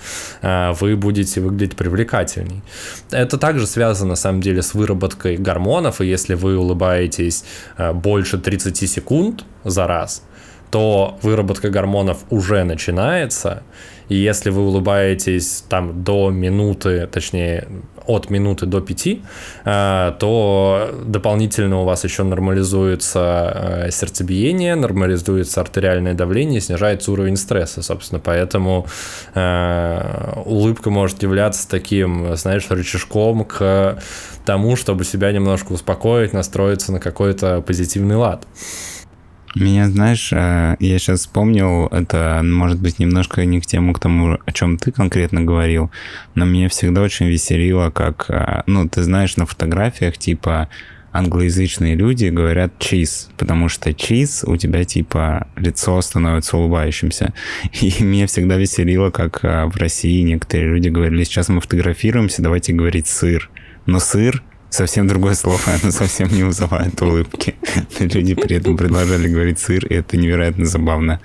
вы 0.42 0.96
будете 0.96 1.40
выглядеть 1.40 1.76
привлекательней. 1.76 2.62
Это 3.10 3.38
также 3.38 3.66
связано, 3.66 4.10
на 4.10 4.16
самом 4.16 4.40
деле, 4.40 4.62
с 4.62 4.74
выработкой 4.74 5.36
гормонов, 5.50 6.00
и 6.00 6.06
если 6.06 6.34
вы 6.34 6.56
улыбаетесь 6.56 7.44
э, 7.76 7.92
больше 7.92 8.38
30 8.38 8.88
секунд 8.88 9.44
за 9.64 9.86
раз, 9.86 10.22
то 10.70 11.18
выработка 11.22 11.70
гормонов 11.70 12.18
уже 12.30 12.64
начинается, 12.64 13.62
и 14.10 14.16
если 14.16 14.50
вы 14.50 14.62
улыбаетесь 14.62 15.64
там 15.68 16.02
до 16.02 16.30
минуты, 16.30 17.06
точнее 17.06 17.66
от 18.06 18.28
минуты 18.28 18.66
до 18.66 18.80
пяти, 18.80 19.22
э, 19.64 20.12
то 20.18 20.90
дополнительно 21.06 21.80
у 21.80 21.84
вас 21.84 22.02
еще 22.02 22.24
нормализуется 22.24 23.52
э, 23.54 23.90
сердцебиение, 23.92 24.74
нормализуется 24.74 25.60
артериальное 25.60 26.14
давление, 26.14 26.60
снижается 26.60 27.12
уровень 27.12 27.36
стресса, 27.36 27.82
собственно, 27.82 28.20
поэтому 28.20 28.86
э, 29.34 30.42
улыбка 30.44 30.90
может 30.90 31.22
являться 31.22 31.68
таким, 31.68 32.34
знаешь, 32.36 32.66
рычажком 32.68 33.44
к 33.44 34.02
тому, 34.44 34.74
чтобы 34.74 35.04
себя 35.04 35.30
немножко 35.30 35.72
успокоить, 35.72 36.32
настроиться 36.32 36.90
на 36.90 36.98
какой-то 36.98 37.60
позитивный 37.60 38.16
лад. 38.16 38.44
Меня, 39.56 39.88
знаешь, 39.88 40.32
э, 40.32 40.76
я 40.78 40.98
сейчас 40.98 41.20
вспомнил, 41.20 41.86
это 41.86 42.40
может 42.44 42.80
быть 42.80 43.00
немножко 43.00 43.44
не 43.44 43.60
к 43.60 43.66
тему, 43.66 43.92
к 43.92 43.98
тому, 43.98 44.38
о 44.44 44.52
чем 44.52 44.78
ты 44.78 44.92
конкретно 44.92 45.42
говорил, 45.42 45.90
но 46.36 46.44
меня 46.44 46.68
всегда 46.68 47.02
очень 47.02 47.26
веселило, 47.26 47.90
как, 47.90 48.26
э, 48.28 48.62
ну, 48.66 48.88
ты 48.88 49.02
знаешь, 49.02 49.36
на 49.36 49.46
фотографиях, 49.46 50.18
типа, 50.18 50.68
англоязычные 51.12 51.96
люди 51.96 52.26
говорят 52.26 52.78
чиз, 52.78 53.28
потому 53.36 53.68
что 53.68 53.92
чиз 53.92 54.44
у 54.46 54.56
тебя 54.56 54.84
типа 54.84 55.48
лицо 55.56 56.00
становится 56.00 56.56
улыбающимся. 56.56 57.34
И 57.80 58.02
меня 58.02 58.28
всегда 58.28 58.56
веселило, 58.56 59.10
как 59.10 59.44
э, 59.44 59.66
в 59.66 59.76
России 59.76 60.22
некоторые 60.22 60.68
люди 60.68 60.88
говорили, 60.88 61.24
сейчас 61.24 61.48
мы 61.48 61.60
фотографируемся, 61.60 62.42
давайте 62.42 62.72
говорить 62.72 63.08
сыр. 63.08 63.50
Но 63.86 63.98
сыр 63.98 64.44
совсем 64.70 65.06
другое 65.06 65.34
слово, 65.34 65.58
оно 65.82 65.92
совсем 65.92 66.28
не 66.28 66.42
вызывает 66.42 67.00
улыбки. 67.02 67.54
Люди 67.98 68.34
при 68.34 68.56
этом 68.56 68.76
продолжали 68.76 69.28
говорить 69.28 69.58
сыр, 69.58 69.84
и 69.86 69.94
это 69.94 70.16
невероятно 70.16 70.64
забавно. 70.64 71.20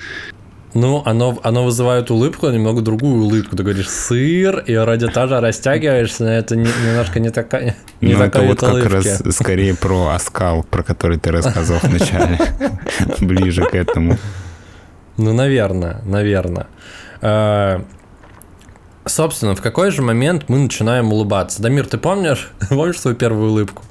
Ну, 0.74 1.02
оно, 1.06 1.40
оно 1.42 1.64
вызывает 1.64 2.12
улыбку, 2.12 2.48
а 2.48 2.52
немного 2.52 2.82
другую 2.82 3.24
улыбку. 3.24 3.56
Ты 3.56 3.64
говоришь 3.64 3.90
сыр, 3.90 4.60
и 4.68 4.76
вроде 4.76 5.08
тоже 5.08 5.40
растягиваешься, 5.40 6.26
но 6.26 6.32
это 6.32 6.58
не, 6.58 6.68
немножко 6.86 7.22
не 7.22 7.30
такая 7.30 7.78
не 8.02 8.14
Ну, 8.14 8.22
это 8.22 8.42
вот 8.42 8.60
как 8.60 8.92
раз 8.92 9.24
скорее 9.30 9.74
про 9.74 10.10
оскал, 10.10 10.64
про 10.64 10.84
который 10.84 11.18
ты 11.18 11.32
рассказывал 11.32 11.80
вначале. 11.82 12.38
Ближе 13.22 13.64
к 13.64 13.74
этому. 13.74 14.18
Ну, 15.16 15.32
наверное, 15.32 16.02
наверное. 16.04 16.68
Собственно, 19.06 19.56
в 19.56 19.62
какой 19.62 19.91
же 19.91 20.02
момент 20.02 20.46
мы 20.48 20.58
начинаем 20.58 21.13
улыбаться? 21.13 21.62
Дамир, 21.62 21.86
ты 21.86 21.98
помнишь? 21.98 22.52
Помнишь 22.70 23.00
свою 23.00 23.15
первую 23.15 23.52
улыбку? 23.52 23.84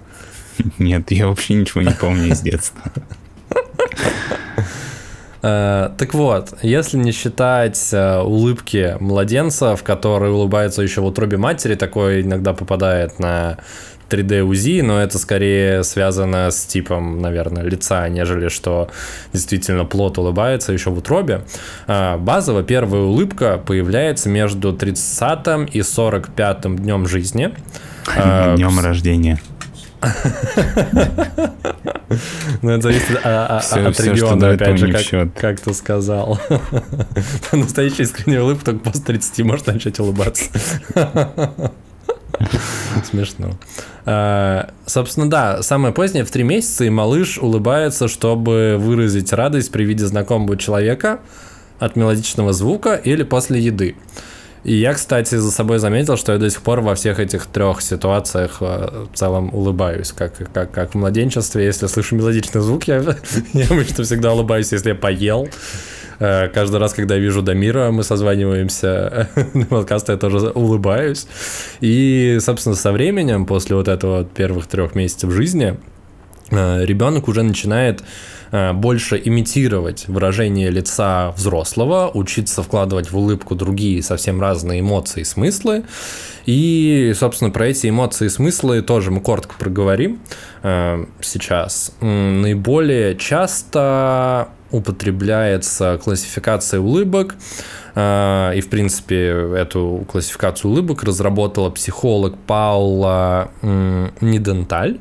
Нет, 0.78 1.10
я 1.10 1.28
вообще 1.28 1.54
ничего 1.54 1.82
не 1.82 1.92
помню 1.92 2.28
из 2.28 2.40
детства. 2.40 2.80
Э, 5.46 5.90
так 5.98 6.14
вот, 6.14 6.54
если 6.62 6.96
не 6.96 7.12
считать 7.12 7.90
э, 7.92 8.20
улыбки 8.20 8.96
младенцев, 8.98 9.82
которые 9.82 10.32
улыбаются 10.32 10.80
еще 10.80 11.02
в 11.02 11.04
утробе 11.04 11.36
матери, 11.36 11.74
такое 11.74 12.22
иногда 12.22 12.54
попадает 12.54 13.18
на 13.18 13.58
3D 14.14 14.42
УЗИ, 14.42 14.80
но 14.82 15.00
это 15.00 15.18
скорее 15.18 15.82
связано 15.82 16.50
с 16.50 16.64
типом, 16.66 17.20
наверное, 17.20 17.64
лица, 17.64 18.08
нежели 18.08 18.48
что 18.48 18.90
действительно 19.32 19.84
плод 19.84 20.18
улыбается 20.18 20.72
еще 20.72 20.90
в 20.90 20.98
утробе. 20.98 21.42
А, 21.86 22.16
базово 22.16 22.62
первая 22.62 23.02
улыбка 23.02 23.58
появляется 23.58 24.28
между 24.28 24.72
30 24.72 25.74
и 25.74 25.82
45 25.82 26.76
днем 26.76 27.06
жизни. 27.06 27.54
А, 28.16 28.54
днем 28.56 28.78
рождения. 28.80 29.40
Ну, 32.62 32.70
это 32.70 32.82
зависит 32.82 33.20
а, 33.24 33.58
от 33.58 34.00
региона, 34.00 34.50
опять 34.50 34.78
же, 34.78 34.92
как, 34.92 35.34
как 35.34 35.60
ты 35.60 35.74
сказал. 35.74 36.38
Настоящая 37.52 38.04
искренняя 38.04 38.42
улыбка 38.42 38.66
только 38.66 38.84
после 38.84 39.02
30 39.02 39.40
может 39.40 39.66
начать 39.66 39.98
улыбаться. 39.98 40.44
Смешно. 43.10 43.50
А, 44.06 44.70
собственно, 44.86 45.28
да, 45.28 45.62
самое 45.62 45.92
позднее, 45.94 46.24
в 46.24 46.30
три 46.30 46.42
месяца, 46.44 46.84
и 46.84 46.90
малыш 46.90 47.38
улыбается, 47.38 48.08
чтобы 48.08 48.76
выразить 48.78 49.32
радость 49.32 49.70
при 49.72 49.84
виде 49.84 50.06
знакомого 50.06 50.56
человека 50.56 51.20
от 51.78 51.96
мелодичного 51.96 52.52
звука 52.52 52.94
или 52.94 53.22
после 53.22 53.60
еды. 53.60 53.96
И 54.64 54.74
я, 54.74 54.94
кстати, 54.94 55.34
за 55.34 55.50
собой 55.50 55.78
заметил, 55.78 56.16
что 56.16 56.32
я 56.32 56.38
до 56.38 56.48
сих 56.48 56.62
пор 56.62 56.80
во 56.80 56.94
всех 56.94 57.20
этих 57.20 57.46
трех 57.46 57.82
ситуациях 57.82 58.58
э, 58.60 59.04
в 59.12 59.16
целом 59.16 59.54
улыбаюсь. 59.54 60.10
Как, 60.12 60.32
как, 60.54 60.70
как 60.70 60.94
в 60.94 60.94
младенчестве, 60.96 61.66
если 61.66 61.86
слышу 61.86 62.16
мелодичный 62.16 62.62
звук, 62.62 62.84
я, 62.84 63.04
я 63.52 63.66
обычно 63.66 64.04
всегда 64.04 64.32
улыбаюсь, 64.32 64.72
если 64.72 64.90
я 64.90 64.94
поел. 64.94 65.48
Э, 66.18 66.48
каждый 66.48 66.78
раз, 66.80 66.94
когда 66.94 67.16
вижу 67.16 67.42
Дамира, 67.42 67.90
мы 67.90 68.02
созваниваемся 68.02 69.28
на 69.54 69.66
подкасты, 69.66 70.12
я 70.12 70.18
тоже 70.18 70.50
улыбаюсь. 70.50 71.26
И, 71.80 72.38
собственно, 72.40 72.74
со 72.74 72.92
временем, 72.92 73.46
после 73.46 73.76
вот 73.76 73.88
этого 73.88 74.24
первых 74.24 74.66
трех 74.66 74.94
месяцев 74.94 75.30
жизни, 75.30 75.76
э, 76.50 76.84
ребенок 76.84 77.28
уже 77.28 77.42
начинает 77.42 78.02
Э, 78.54 78.72
больше 78.72 79.20
имитировать 79.24 80.06
выражение 80.06 80.70
лица 80.70 81.32
взрослого, 81.32 82.08
учиться 82.14 82.62
вкладывать 82.62 83.10
в 83.10 83.18
улыбку 83.18 83.56
другие 83.56 84.00
совсем 84.00 84.40
разные 84.40 84.78
эмоции 84.78 85.22
и 85.22 85.24
смыслы. 85.24 85.82
И, 86.46 87.12
собственно, 87.16 87.50
про 87.50 87.66
эти 87.66 87.88
эмоции 87.88 88.26
и 88.26 88.28
смыслы 88.28 88.82
тоже 88.82 89.10
мы 89.10 89.20
коротко 89.20 89.56
проговорим 89.58 90.20
сейчас. 91.20 91.92
Наиболее 92.00 93.16
часто 93.16 94.50
употребляется 94.74 95.98
классификация 96.02 96.80
улыбок, 96.80 97.36
э, 97.94 98.52
и, 98.56 98.60
в 98.60 98.68
принципе, 98.68 99.28
эту 99.56 100.04
классификацию 100.10 100.70
улыбок 100.72 101.04
разработала 101.04 101.70
психолог 101.70 102.36
Паула 102.46 103.50
Ниденталь. 103.62 104.98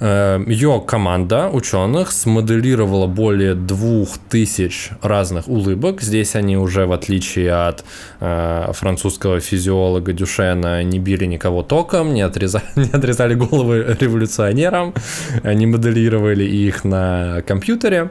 Э, 0.00 0.42
Ее 0.46 0.82
команда 0.86 1.48
ученых 1.48 2.12
смоделировала 2.12 3.06
более 3.06 3.54
двух 3.54 4.18
тысяч 4.28 4.90
разных 5.02 5.48
улыбок. 5.48 6.00
Здесь 6.00 6.36
они 6.36 6.56
уже, 6.56 6.86
в 6.86 6.92
отличие 6.92 7.52
от 7.52 7.84
э, 8.20 8.70
французского 8.72 9.40
физиолога 9.40 10.12
Дюшена, 10.12 10.82
не 10.82 10.98
били 10.98 11.24
никого 11.24 11.62
током, 11.62 12.14
не 12.14 12.22
отрезали, 12.22 12.64
не 12.76 12.90
отрезали 12.90 13.34
головы 13.34 13.96
революционерам, 13.98 14.94
они 15.42 15.66
моделировали 15.66 16.44
их 16.44 16.84
на 16.84 17.42
компьютере, 17.46 18.10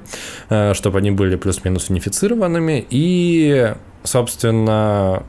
э, 0.49 0.73
чтобы 0.73 0.99
они 0.99 1.11
были 1.11 1.37
плюс-минус 1.37 1.89
унифицированными. 1.89 2.85
И, 2.89 3.73
собственно, 4.03 5.23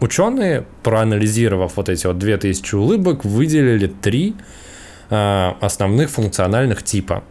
ученые, 0.00 0.66
проанализировав 0.82 1.76
вот 1.76 1.88
эти 1.88 2.06
вот 2.06 2.18
2000 2.18 2.74
улыбок, 2.74 3.24
выделили 3.24 3.86
три 3.86 4.34
основных 5.60 6.10
функциональных 6.10 6.82
типа. 6.82 7.22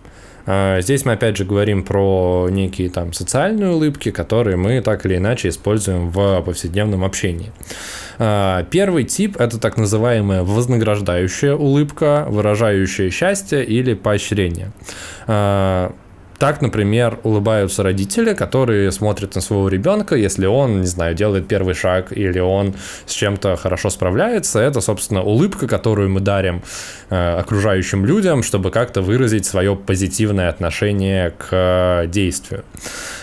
Э, 0.46 0.82
здесь 0.82 1.06
мы 1.06 1.14
опять 1.14 1.38
же 1.38 1.46
говорим 1.46 1.84
про 1.84 2.48
некие 2.50 2.90
там 2.90 3.14
социальные 3.14 3.72
улыбки, 3.72 4.12
которые 4.12 4.58
мы 4.58 4.82
так 4.82 5.06
или 5.06 5.18
иначе 5.18 5.50
используем 5.50 6.10
в 6.10 6.42
повседневном 6.42 7.04
общении. 7.04 7.52
Э, 8.18 8.64
первый 8.70 9.04
тип 9.04 9.40
это 9.40 9.60
так 9.60 9.78
называемая 9.78 10.44
вознаграждающая 10.44 11.56
улыбка, 11.56 12.26
выражающая 12.30 13.10
счастье 13.10 13.64
или 13.64 13.94
поощрение. 13.94 14.72
Так, 16.42 16.60
например, 16.60 17.20
улыбаются 17.22 17.84
родители, 17.84 18.34
которые 18.34 18.92
смотрят 18.92 19.36
на 19.36 19.42
своего 19.42 19.70
ребенка, 19.70 20.16
если 20.16 20.48
он, 20.48 20.82
не 20.82 20.88
знаю, 20.88 21.14
делает 21.14 21.48
первый 21.48 21.76
шаг 21.76 22.12
или 22.12 22.40
он 22.40 22.74
с 23.06 23.14
чем-то 23.14 23.58
хорошо 23.58 23.92
справляется. 23.92 24.58
Это, 24.58 24.82
собственно, 24.82 25.22
улыбка, 25.22 25.68
которую 25.68 26.10
мы 26.10 26.20
дарим 26.20 26.64
э, 27.12 27.36
окружающим 27.38 28.08
людям, 28.08 28.42
чтобы 28.42 28.72
как-то 28.72 29.04
выразить 29.04 29.46
свое 29.46 29.76
позитивное 29.76 30.50
отношение 30.50 31.30
к 31.30 32.08
действию. 32.08 32.64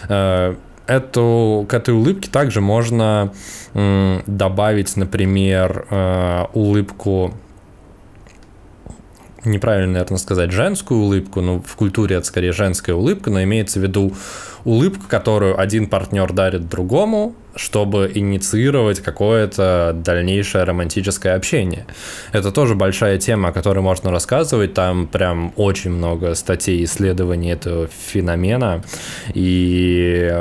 Э, 0.09 0.55
эту, 0.87 1.67
к 1.69 1.75
этой 1.75 1.95
улыбке 1.95 2.31
также 2.31 2.61
можно 2.61 3.33
э, 3.75 4.21
добавить, 4.29 4.97
например, 4.97 5.87
э, 5.91 6.45
улыбку 6.53 7.35
неправильно, 9.45 9.95
наверное, 9.95 10.19
сказать 10.19 10.51
женскую 10.51 11.01
улыбку, 11.01 11.41
но 11.41 11.61
в 11.61 11.77
культуре 11.77 12.17
это 12.17 12.27
скорее 12.27 12.53
женская 12.53 12.95
улыбка, 12.95 13.31
но 13.31 13.43
имеется 13.43 13.81
в 13.81 13.83
виду 13.83 14.13
улыбку, 14.65 15.05
которую 15.09 15.59
один 15.59 15.87
партнер 15.87 16.33
дарит 16.33 16.69
другому, 16.69 17.35
чтобы 17.55 18.11
инициировать 18.15 19.01
какое-то 19.01 19.93
дальнейшее 19.95 20.65
романтическое 20.65 21.35
общение. 21.35 21.87
Это 22.33 22.53
тоже 22.53 22.75
большая 22.75 23.19
тема, 23.19 23.49
о 23.49 23.53
которой 23.53 23.81
можно 23.81 24.11
рассказывать. 24.11 24.75
Там 24.75 25.07
прям 25.07 25.53
очень 25.57 25.91
много 25.91 26.35
статей 26.35 26.85
исследований 26.85 27.53
этого 27.53 27.89
феномена. 27.89 28.83
И 29.35 30.33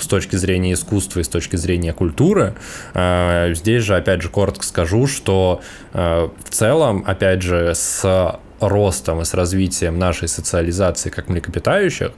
с 0.00 0.06
точки 0.06 0.36
зрения 0.36 0.72
искусства 0.72 1.20
и 1.20 1.22
с 1.22 1.28
точки 1.28 1.56
зрения 1.56 1.92
культуры. 1.92 2.54
А, 2.94 3.52
здесь 3.54 3.82
же, 3.82 3.96
опять 3.96 4.22
же, 4.22 4.28
коротко 4.28 4.64
скажу, 4.64 5.06
что 5.06 5.60
а, 5.92 6.30
в 6.44 6.50
целом, 6.50 7.04
опять 7.06 7.42
же, 7.42 7.74
с 7.74 8.38
ростом 8.60 9.20
и 9.20 9.24
с 9.24 9.34
развитием 9.34 9.98
нашей 9.98 10.28
социализации 10.28 11.10
как 11.10 11.28
млекопитающих 11.28 12.12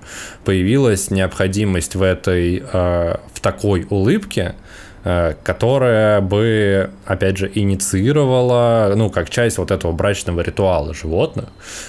появилась 0.45 1.11
необходимость 1.11 1.95
в 1.95 2.03
этой, 2.03 2.63
а, 2.73 3.21
в 3.33 3.41
такой 3.41 3.87
улыбке, 3.91 4.55
которая 5.03 6.21
бы, 6.21 6.91
опять 7.07 7.37
же, 7.37 7.51
инициировала, 7.55 8.93
ну, 8.97 9.11
как 9.11 9.31
часть 9.31 9.59
вот 9.59 9.71
этого 9.71 9.93
брачного 9.93 10.41
ритуала 10.41 10.93
животных. 10.95 11.47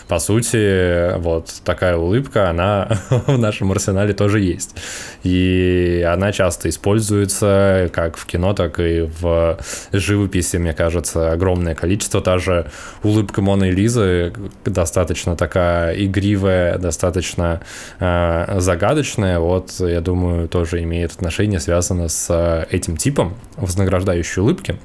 По 0.07 0.19
сути, 0.19 1.17
вот 1.17 1.53
такая 1.63 1.97
улыбка, 1.97 2.49
она 2.49 2.87
в 3.09 3.37
нашем 3.37 3.71
арсенале 3.71 4.13
тоже 4.13 4.39
есть. 4.39 4.75
И 5.23 6.05
она 6.07 6.31
часто 6.31 6.69
используется 6.69 7.89
как 7.93 8.17
в 8.17 8.25
кино, 8.25 8.53
так 8.53 8.79
и 8.79 9.09
в 9.19 9.57
живописи, 9.91 10.57
мне 10.57 10.73
кажется, 10.73 11.31
огромное 11.31 11.75
количество. 11.75 12.21
Та 12.21 12.37
же 12.37 12.69
улыбка 13.03 13.41
Моны 13.41 13.71
Лизы 13.71 14.33
достаточно 14.65 15.35
такая 15.35 15.93
игривая, 15.93 16.77
достаточно 16.77 17.61
э, 17.99 18.59
загадочная. 18.59 19.39
Вот, 19.39 19.71
я 19.79 20.01
думаю, 20.01 20.47
тоже 20.47 20.83
имеет 20.83 21.11
отношение, 21.11 21.59
связано 21.59 22.07
с 22.07 22.67
этим 22.69 22.97
типом 22.99 23.33
вознаграждающей 23.57 24.41
улыбки. 24.41 24.77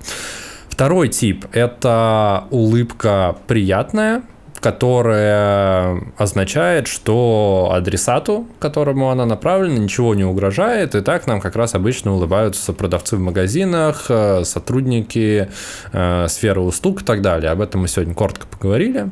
Второй 0.70 1.08
тип– 1.08 1.46
это 1.52 2.44
улыбка 2.50 3.36
приятная, 3.46 4.22
которая 4.64 6.00
означает, 6.16 6.86
что 6.86 7.70
адресату, 7.74 8.46
которому 8.58 9.10
она 9.10 9.26
направлена, 9.26 9.76
ничего 9.76 10.14
не 10.14 10.24
угрожает, 10.24 10.94
и 10.94 11.02
так 11.02 11.26
нам 11.26 11.40
как 11.42 11.54
раз 11.54 11.74
обычно 11.74 12.14
улыбаются 12.14 12.72
продавцы 12.72 13.16
в 13.16 13.20
магазинах, 13.20 14.06
э, 14.08 14.42
сотрудники 14.44 15.50
э, 15.92 16.26
сферы 16.28 16.62
услуг 16.62 17.02
и 17.02 17.04
так 17.04 17.20
далее. 17.20 17.50
Об 17.50 17.60
этом 17.60 17.82
мы 17.82 17.88
сегодня 17.88 18.14
коротко 18.14 18.46
поговорили. 18.46 19.10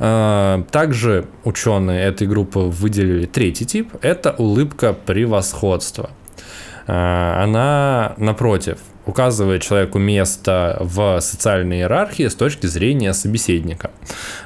Э, 0.00 0.62
также 0.70 1.26
ученые 1.44 2.06
этой 2.06 2.26
группы 2.26 2.60
выделили 2.60 3.26
третий 3.26 3.66
тип– 3.66 3.92
это 4.00 4.34
улыбка 4.38 4.94
превосходства. 4.94 6.08
Э, 6.86 7.42
она, 7.42 8.14
напротив, 8.16 8.78
указывает 9.06 9.62
человеку 9.62 9.98
место 9.98 10.78
в 10.80 11.20
социальной 11.20 11.78
иерархии 11.78 12.28
с 12.28 12.34
точки 12.34 12.66
зрения 12.66 13.12
собеседника. 13.12 13.90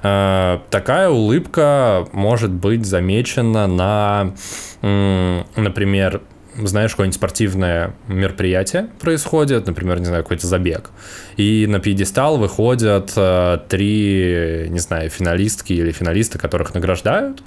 Э, 0.03 0.59
такая 0.71 1.09
улыбка 1.09 2.07
может 2.13 2.51
быть 2.51 2.85
замечена 2.87 3.67
на, 3.67 4.35
например, 4.83 6.23
знаешь, 6.69 6.93
какое-нибудь 6.93 7.17
спортивное 7.17 7.95
мероприятие 8.09 8.89
происходит, 9.01 9.67
например, 9.67 9.99
не 9.99 10.07
знаю, 10.07 10.23
какой-то 10.23 10.47
забег, 10.47 10.91
и 11.37 11.67
на 11.67 11.81
пьедестал 11.81 12.39
выходят 12.39 13.13
э, 13.17 13.59
три, 13.69 14.67
не 14.69 14.79
знаю, 14.79 15.11
финалистки 15.11 15.73
или 15.73 15.93
финалисты, 15.93 16.39
которых 16.39 16.75
награждают, 16.75 17.43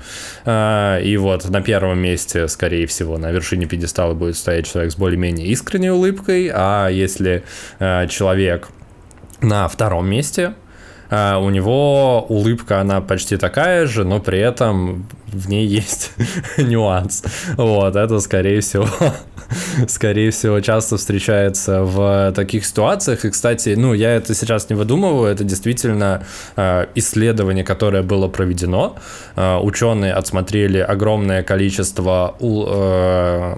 э, 0.45 1.01
и 1.03 1.17
вот 1.17 1.49
на 1.49 1.61
первом 1.61 1.99
месте, 1.99 2.47
скорее 2.47 2.87
всего, 2.87 3.17
на 3.17 3.31
вершине 3.31 3.65
пьедестала 3.65 4.13
будет 4.13 4.37
стоять 4.37 4.71
человек 4.71 4.91
с 4.91 4.95
более-менее 4.95 5.47
искренней 5.47 5.91
улыбкой, 5.91 6.51
а 6.53 6.87
если 6.89 7.43
э, 7.79 8.07
человек 8.07 8.69
на 9.41 9.67
втором 9.67 10.09
месте, 10.09 10.53
а, 11.15 11.37
у 11.37 11.51
него 11.51 12.25
улыбка, 12.27 12.81
она 12.81 12.99
почти 12.99 13.37
такая 13.37 13.85
же, 13.85 14.03
но 14.03 14.19
при 14.19 14.39
этом 14.39 15.05
в 15.27 15.47
ней 15.47 15.67
есть 15.67 16.11
нюанс. 16.57 17.23
Вот, 17.55 17.95
это, 17.95 18.19
скорее 18.19 18.61
всего, 18.61 18.87
скорее 19.87 20.31
всего, 20.31 20.59
часто 20.59 20.97
встречается 20.97 21.83
в 21.83 22.33
таких 22.35 22.65
ситуациях. 22.65 23.25
И, 23.25 23.29
кстати, 23.29 23.75
ну, 23.77 23.93
я 23.93 24.15
это 24.15 24.33
сейчас 24.33 24.71
не 24.71 24.75
выдумываю, 24.75 25.31
это 25.31 25.43
действительно 25.43 26.23
э, 26.55 26.87
исследование, 26.95 27.63
которое 27.63 28.01
было 28.01 28.27
проведено. 28.27 28.95
Э, 29.35 29.59
ученые 29.59 30.13
отсмотрели 30.13 30.79
огромное 30.79 31.43
количество 31.43 32.35
у, 32.39 32.65
э, 32.67 33.55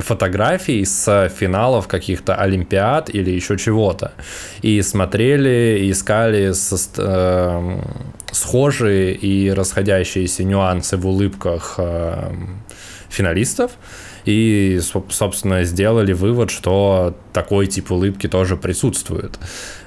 фотографий 0.00 0.84
с 0.84 1.28
финалов 1.28 1.88
каких-то 1.88 2.34
Олимпиад 2.34 3.14
или 3.14 3.30
еще 3.30 3.56
чего-то. 3.56 4.12
И 4.62 4.82
смотрели, 4.82 5.90
искали 5.90 6.52
со, 6.52 6.76
э, 6.96 7.80
схожие 8.32 9.14
и 9.14 9.50
расходящиеся 9.50 10.44
нюансы 10.44 10.96
в 10.96 11.06
улыбках 11.06 11.74
э, 11.78 12.32
финалистов. 13.08 13.72
И, 14.24 14.80
собственно, 14.80 15.64
сделали 15.64 16.12
вывод, 16.12 16.50
что 16.50 17.14
такой 17.32 17.66
тип 17.66 17.90
улыбки 17.90 18.28
тоже 18.28 18.56
присутствует. 18.56 19.38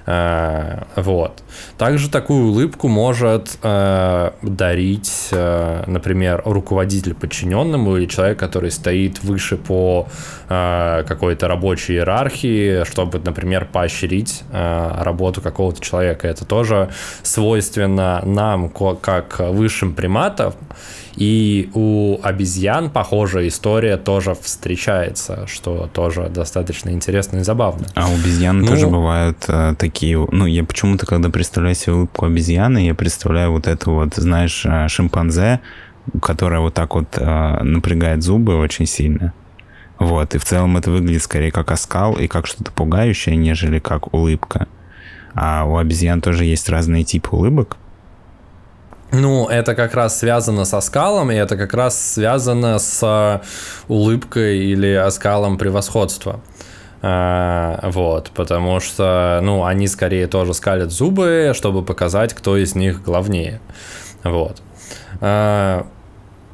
Э, 0.06 0.84
вот. 0.96 1.44
Также 1.78 2.10
такую 2.10 2.48
улыбку 2.48 2.88
может 2.88 3.58
э, 3.62 4.32
дарить, 4.42 5.30
э, 5.32 5.84
например, 5.88 6.42
руководитель 6.46 7.14
подчиненному 7.14 7.98
или 7.98 8.06
человек, 8.06 8.38
который 8.40 8.72
стоит 8.72 9.24
выше 9.24 9.58
по 9.58 10.08
какой-то 10.48 11.48
рабочей 11.48 11.94
иерархии, 11.94 12.84
чтобы, 12.84 13.20
например, 13.20 13.66
поощрить 13.72 14.44
работу 14.52 15.42
какого-то 15.42 15.82
человека. 15.82 16.28
Это 16.28 16.46
тоже 16.46 16.90
свойственно 17.24 18.22
нам, 18.24 18.70
как 18.70 19.40
высшим 19.40 19.96
приматам. 19.96 20.54
И 21.16 21.70
у 21.74 22.20
обезьян 22.24 22.90
похожая 22.90 23.48
история 23.48 23.98
тоже 23.98 24.36
встречается, 24.36 25.46
что 25.48 25.90
тоже 25.94 26.30
достаточно 26.30 26.90
интересно 26.90 27.38
и 27.38 27.44
забавно. 27.44 27.86
А 27.94 28.10
у 28.10 28.14
обезьян 28.16 28.60
ну, 28.60 28.68
тоже 28.68 28.88
бывают 28.88 29.38
э, 29.48 29.76
такие... 29.78 30.18
Ну, 30.32 30.46
я 30.46 30.64
почему-то, 30.64 31.06
когда 31.06 31.30
представляю 31.30 31.76
себе 31.76 31.94
улыбку 31.94 32.26
обезьяны, 32.26 32.86
я 32.86 32.96
представляю 32.96 33.52
вот 33.52 33.68
это 33.68 33.92
вот, 33.92 34.16
знаешь, 34.16 34.66
э, 34.66 34.88
шимпанзе, 34.88 35.60
которая 36.22 36.62
вот 36.62 36.74
так 36.74 36.96
вот 36.96 37.08
э, 37.16 37.64
напрягает 37.64 38.24
зубы 38.24 38.58
очень 38.58 38.88
сильно. 38.88 39.34
Вот, 40.00 40.34
и 40.34 40.38
в 40.40 40.44
целом 40.44 40.78
это 40.78 40.90
выглядит 40.90 41.22
скорее 41.22 41.52
как 41.52 41.72
оскал 41.72 42.16
и 42.16 42.28
как 42.28 42.48
что-то 42.48 42.72
пугающее, 42.72 43.36
нежели 43.36 43.80
как 43.80 44.14
улыбка. 44.14 44.68
А 45.36 45.66
у 45.66 45.78
обезьян 45.78 46.22
тоже 46.22 46.46
есть 46.46 46.70
разные 46.70 47.04
типы 47.04 47.36
улыбок. 47.36 47.78
Ну, 49.14 49.48
это 49.48 49.76
как 49.76 49.94
раз 49.94 50.18
связано 50.18 50.66
со 50.66 50.82
скалом, 50.82 51.30
и 51.32 51.36
это 51.36 51.56
как 51.56 51.76
раз 51.76 52.14
связано 52.14 52.80
с 52.80 53.42
улыбкой 53.88 54.58
или 54.58 54.92
оскалом 54.92 55.60
превосходства. 55.60 56.42
А, 57.04 57.92
вот, 57.92 58.32
потому 58.34 58.80
что, 58.80 59.40
ну, 59.44 59.66
они 59.66 59.88
скорее 59.88 60.26
тоже 60.26 60.56
скалят 60.56 60.90
зубы, 60.90 61.52
чтобы 61.54 61.84
показать, 61.84 62.34
кто 62.34 62.58
из 62.58 62.74
них 62.74 63.04
главнее. 63.04 63.62
Вот. 64.24 64.64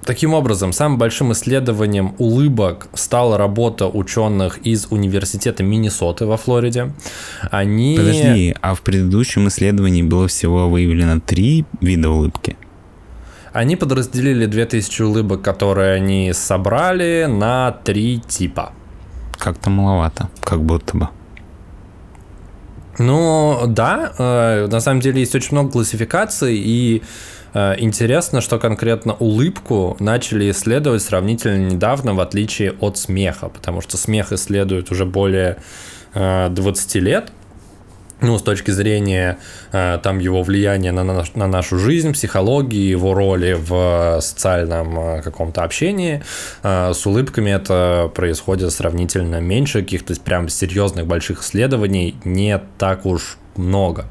Таким 0.09 0.33
образом, 0.33 0.73
самым 0.73 0.97
большим 0.97 1.33
исследованием 1.33 2.15
улыбок 2.17 2.87
стала 2.95 3.37
работа 3.37 3.87
ученых 3.87 4.57
из 4.65 4.87
университета 4.89 5.61
Миннесоты 5.61 6.25
во 6.25 6.35
Флориде. 6.35 6.93
Они... 7.51 7.95
Подожди, 7.95 8.55
а 8.59 8.73
в 8.73 8.81
предыдущем 8.81 9.47
исследовании 9.49 10.01
было 10.01 10.27
всего 10.27 10.67
выявлено 10.67 11.19
три 11.19 11.63
вида 11.79 12.09
улыбки? 12.09 12.57
Они 13.53 13.75
подразделили 13.75 14.47
2000 14.47 15.03
улыбок, 15.03 15.43
которые 15.43 15.93
они 15.93 16.33
собрали, 16.33 17.27
на 17.29 17.71
три 17.71 18.19
типа. 18.19 18.73
Как-то 19.37 19.69
маловато, 19.69 20.29
как 20.41 20.63
будто 20.63 20.97
бы. 20.97 21.09
Ну, 22.97 23.61
да, 23.67 24.11
э, 24.17 24.67
на 24.71 24.79
самом 24.79 25.01
деле 25.01 25.19
есть 25.19 25.35
очень 25.35 25.51
много 25.51 25.71
классификаций, 25.71 26.57
и 26.57 27.03
интересно, 27.53 28.41
что 28.41 28.59
конкретно 28.59 29.13
улыбку 29.13 29.97
начали 29.99 30.51
исследовать 30.51 31.01
сравнительно 31.01 31.57
недавно, 31.57 32.13
в 32.13 32.19
отличие 32.19 32.73
от 32.79 32.97
смеха, 32.97 33.49
потому 33.49 33.81
что 33.81 33.97
смех 33.97 34.31
исследуют 34.31 34.91
уже 34.91 35.05
более 35.05 35.57
20 36.13 36.95
э, 36.95 36.99
лет, 36.99 37.31
ну, 38.21 38.37
с 38.37 38.41
точки 38.41 38.71
зрения 38.71 39.37
э, 39.71 39.97
там 40.03 40.19
его 40.19 40.43
влияния 40.43 40.91
на, 40.91 41.03
на, 41.03 41.23
на 41.35 41.47
нашу 41.47 41.79
жизнь, 41.79 42.11
психологии, 42.11 42.89
его 42.89 43.13
роли 43.13 43.55
в 43.57 44.19
социальном 44.21 45.21
каком-то 45.21 45.63
общении, 45.63 46.21
с 46.61 47.05
улыбками 47.05 47.51
это 47.51 48.11
происходит 48.13 48.71
сравнительно 48.73 49.39
меньше, 49.39 49.81
каких-то 49.81 50.13
прям 50.19 50.49
серьезных 50.49 51.07
больших 51.07 51.41
исследований 51.41 52.15
не 52.25 52.59
так 52.77 53.05
уж 53.05 53.37
много. 53.55 54.05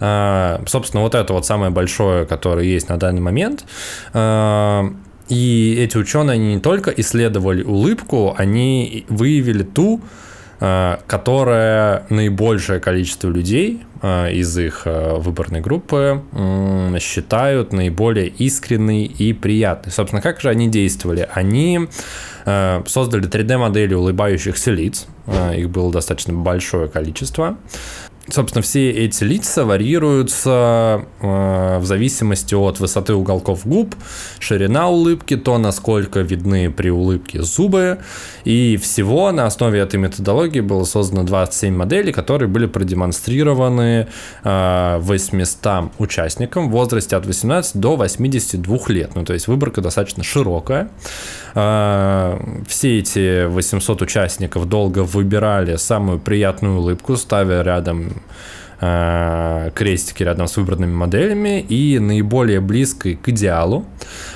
А, 0.00 0.62
собственно, 0.66 1.02
вот 1.02 1.14
это 1.14 1.32
вот 1.32 1.46
самое 1.46 1.70
большое, 1.70 2.26
которое 2.26 2.66
есть 2.66 2.88
на 2.88 2.98
данный 2.98 3.20
момент. 3.20 3.64
А, 4.12 4.84
и 5.28 5.76
эти 5.78 5.96
ученые, 5.96 6.34
они 6.34 6.54
не 6.56 6.60
только 6.60 6.90
исследовали 6.90 7.62
улыбку, 7.62 8.34
они 8.36 9.06
выявили 9.08 9.62
ту, 9.62 10.00
а, 10.60 11.00
которая 11.06 12.06
наибольшее 12.10 12.80
количество 12.80 13.28
людей 13.28 13.82
из 14.02 14.58
их 14.58 14.82
выборной 14.84 15.62
группы 15.62 16.22
считают 17.00 17.72
наиболее 17.72 18.28
искренней 18.28 19.06
и 19.06 19.32
приятной. 19.32 19.92
Собственно, 19.92 20.20
как 20.20 20.42
же 20.42 20.50
они 20.50 20.68
действовали? 20.68 21.26
Они 21.32 21.88
создали 22.44 23.26
3D-модели 23.26 23.94
улыбающихся 23.94 24.72
лиц, 24.72 25.06
их 25.56 25.70
было 25.70 25.90
достаточно 25.90 26.34
большое 26.34 26.88
количество, 26.88 27.56
Собственно, 28.28 28.62
все 28.62 28.90
эти 28.90 29.22
лица 29.22 29.66
варьируются 29.66 31.04
э, 31.20 31.78
в 31.78 31.84
зависимости 31.84 32.54
от 32.54 32.80
высоты 32.80 33.12
уголков 33.12 33.66
губ, 33.66 33.94
ширина 34.38 34.88
улыбки, 34.88 35.36
то, 35.36 35.58
насколько 35.58 36.20
видны 36.20 36.70
при 36.70 36.88
улыбке 36.88 37.42
зубы. 37.42 37.98
И 38.44 38.78
всего 38.78 39.30
на 39.30 39.44
основе 39.44 39.80
этой 39.80 39.96
методологии 39.96 40.60
было 40.60 40.84
создано 40.84 41.24
27 41.24 41.76
моделей, 41.76 42.12
которые 42.12 42.48
были 42.48 42.64
продемонстрированы 42.64 44.08
э, 44.42 44.98
800 45.00 45.92
участникам 45.98 46.70
в 46.70 46.72
возрасте 46.72 47.16
от 47.16 47.26
18 47.26 47.76
до 47.76 47.96
82 47.96 48.78
лет. 48.88 49.14
Ну, 49.14 49.24
то 49.26 49.34
есть 49.34 49.48
выборка 49.48 49.82
достаточно 49.82 50.24
широкая. 50.24 50.88
Э, 51.54 52.38
все 52.66 52.98
эти 52.98 53.46
800 53.46 54.02
участников 54.02 54.68
долго 54.68 55.00
выбирали 55.04 55.76
самую 55.76 56.18
приятную 56.18 56.78
улыбку, 56.78 57.16
ставя 57.16 57.62
рядом 57.62 58.22
Э, 58.86 59.70
крестики 59.74 60.24
рядом 60.24 60.46
с 60.46 60.58
выбранными 60.58 60.92
моделями, 60.92 61.60
и 61.60 61.98
наиболее 61.98 62.60
близкой 62.60 63.14
к 63.14 63.28
идеалу 63.30 63.86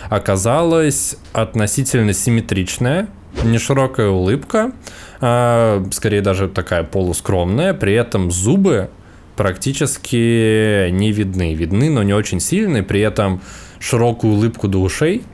оказалась 0.08 1.16
относительно 1.34 2.14
симметричная, 2.14 3.08
не 3.42 3.58
широкая 3.58 4.08
улыбка, 4.08 4.72
а 5.20 5.84
скорее 5.90 6.22
даже 6.22 6.48
такая 6.48 6.82
полускромная, 6.84 7.74
при 7.74 7.92
этом 7.92 8.30
зубы 8.30 8.88
практически 9.36 10.88
не 10.88 11.12
видны. 11.12 11.54
Видны, 11.54 11.90
но 11.90 12.02
не 12.02 12.14
очень 12.14 12.40
сильные, 12.40 12.82
при 12.82 13.00
этом 13.00 13.42
широкую 13.80 14.32
улыбку 14.32 14.66
до 14.68 14.78
ушей 14.78 15.24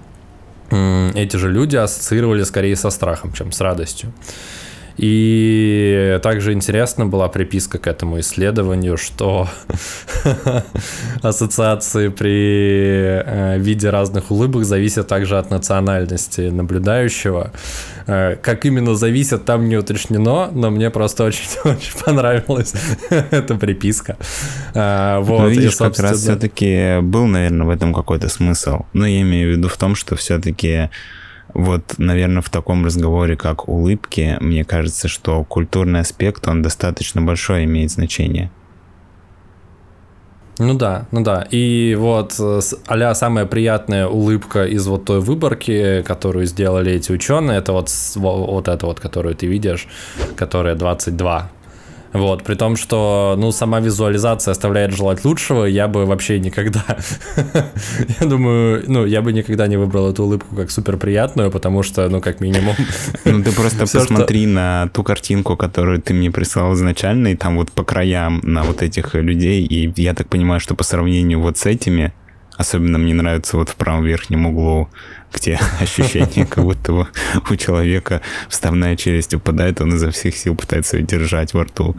эти 1.15 1.37
же 1.37 1.51
люди 1.51 1.77
ассоциировали 1.77 2.45
скорее 2.45 2.77
со 2.77 2.91
страхом, 2.91 3.33
чем 3.33 3.53
с 3.53 3.61
радостью. 3.61 4.13
И 4.97 6.19
также 6.23 6.53
интересна 6.53 7.07
была 7.07 7.29
приписка 7.29 7.79
к 7.79 7.87
этому 7.87 8.21
исследованию, 8.21 8.97
что 8.97 9.49
ассоциации 11.23 12.09
при 12.09 13.23
э, 13.25 13.59
виде 13.59 13.91
разных 13.91 14.31
улыбок 14.31 14.65
зависят 14.65 15.09
также 15.09 15.39
от 15.39 15.51
национальности 15.51 16.43
наблюдающего. 16.43 17.51
Э, 18.07 18.37
как 18.41 18.67
именно 18.67 18.95
зависят, 18.95 19.45
там 19.45 19.69
не 19.69 19.77
уточнено, 19.77 20.51
но 20.53 20.71
мне 20.71 20.91
просто 20.91 21.25
очень-очень 21.25 21.93
понравилась 22.05 22.75
эта 23.11 23.57
приписка. 23.57 24.17
Э, 24.75 25.19
вот, 25.21 25.41
ну, 25.41 25.49
видишь, 25.49 25.75
и, 25.75 25.79
как 25.79 25.99
раз 25.99 26.21
все-таки 26.21 27.01
был, 27.01 27.27
наверное, 27.27 27.67
в 27.67 27.71
этом 27.71 27.93
какой-то 27.93 28.29
смысл. 28.29 28.83
Но 28.93 29.07
я 29.07 29.23
имею 29.23 29.49
в 29.49 29.57
виду 29.57 29.69
в 29.69 29.77
том, 29.77 29.97
что 29.97 30.15
все-таки 30.15 30.91
вот, 31.55 31.95
наверное, 31.99 32.43
в 32.43 32.51
таком 32.51 32.85
разговоре, 32.85 33.37
как 33.37 33.69
улыбки, 33.69 34.37
мне 34.41 34.65
кажется, 34.65 35.09
что 35.09 35.45
культурный 35.45 36.01
аспект, 36.01 36.47
он 36.49 36.63
достаточно 36.63 37.23
большое 37.23 37.65
имеет 37.65 37.91
значение. 37.91 38.51
Ну 40.59 40.75
да, 40.75 41.07
ну 41.11 41.23
да. 41.23 41.47
И 41.51 41.97
вот 41.99 42.35
а 42.39 43.15
самая 43.15 43.45
приятная 43.47 44.07
улыбка 44.07 44.65
из 44.65 44.87
вот 44.87 45.05
той 45.05 45.21
выборки, 45.21 46.03
которую 46.03 46.47
сделали 46.47 46.93
эти 46.93 47.11
ученые, 47.11 47.59
это 47.59 47.73
вот, 47.73 47.91
вот 48.17 48.69
эта 48.69 48.87
вот, 48.87 49.01
которую 49.01 49.35
ты 49.35 49.47
видишь, 49.47 49.89
которая 50.37 50.77
22 50.77 51.51
вот, 52.15 52.45
при 52.45 52.55
том, 52.55 52.77
что, 52.77 53.35
ну, 53.37 53.51
сама 53.51 53.81
визуализация 53.81 54.53
оставляет 54.53 54.95
желать 54.95 55.25
лучшего, 55.25 55.65
я 55.65 55.89
бы 55.89 56.07
вообще 56.07 56.39
никогда, 56.39 56.85
я 58.21 58.27
думаю, 58.27 58.85
ну, 58.87 59.05
я 59.05 59.21
бы 59.21 59.33
никогда 59.33 59.67
не 59.67 59.77
выбрал 59.77 60.11
эту 60.11 60.23
улыбку 60.23 60.55
как 60.55 60.71
супер 60.71 60.97
приятную, 60.97 61.51
потому 61.51 61.83
что, 61.83 62.09
ну, 62.09 62.21
как 62.21 62.41
минимум... 62.41 62.77
Ну, 63.25 63.43
ты 63.43 63.51
просто 63.53 63.81
посмотри 63.93 64.47
на 64.47 64.89
ту 64.93 65.03
картинку, 65.03 65.57
которую 65.57 66.01
ты 66.01 66.15
мне 66.15 66.31
прислал 66.31 66.75
изначально, 66.75 67.29
и 67.29 67.37
там 67.37 67.57
вот 67.57 67.73
по 67.73 67.83
краям 67.83 68.41
на 68.45 68.63
вот 68.63 68.83
этих 68.83 69.15
людей, 69.15 69.65
и 69.65 69.93
я 70.01 70.15
так 70.15 70.29
понимаю, 70.29 70.61
что 70.61 70.77
по 70.77 70.85
сравнению 70.85 71.41
вот 71.41 71.59
с 71.59 71.67
этими, 71.67 72.13
Особенно 72.57 72.99
мне 72.99 73.15
нравится 73.15 73.57
вот 73.57 73.69
в 73.69 73.77
правом 73.77 74.05
верхнем 74.05 74.47
углу, 74.47 74.89
где 75.35 75.59
ощущение, 75.81 76.47
как 76.47 76.65
будто 76.65 76.93
у 76.93 77.57
человека 77.57 78.21
вставная 78.49 78.97
челюсть 78.97 79.35
упадает, 79.35 79.81
он 79.81 79.95
изо 79.95 80.11
всех 80.11 80.37
сил 80.37 80.55
пытается 80.55 80.97
ее 80.97 81.05
держать 81.05 81.55
во 81.55 81.65
рту. 81.65 81.97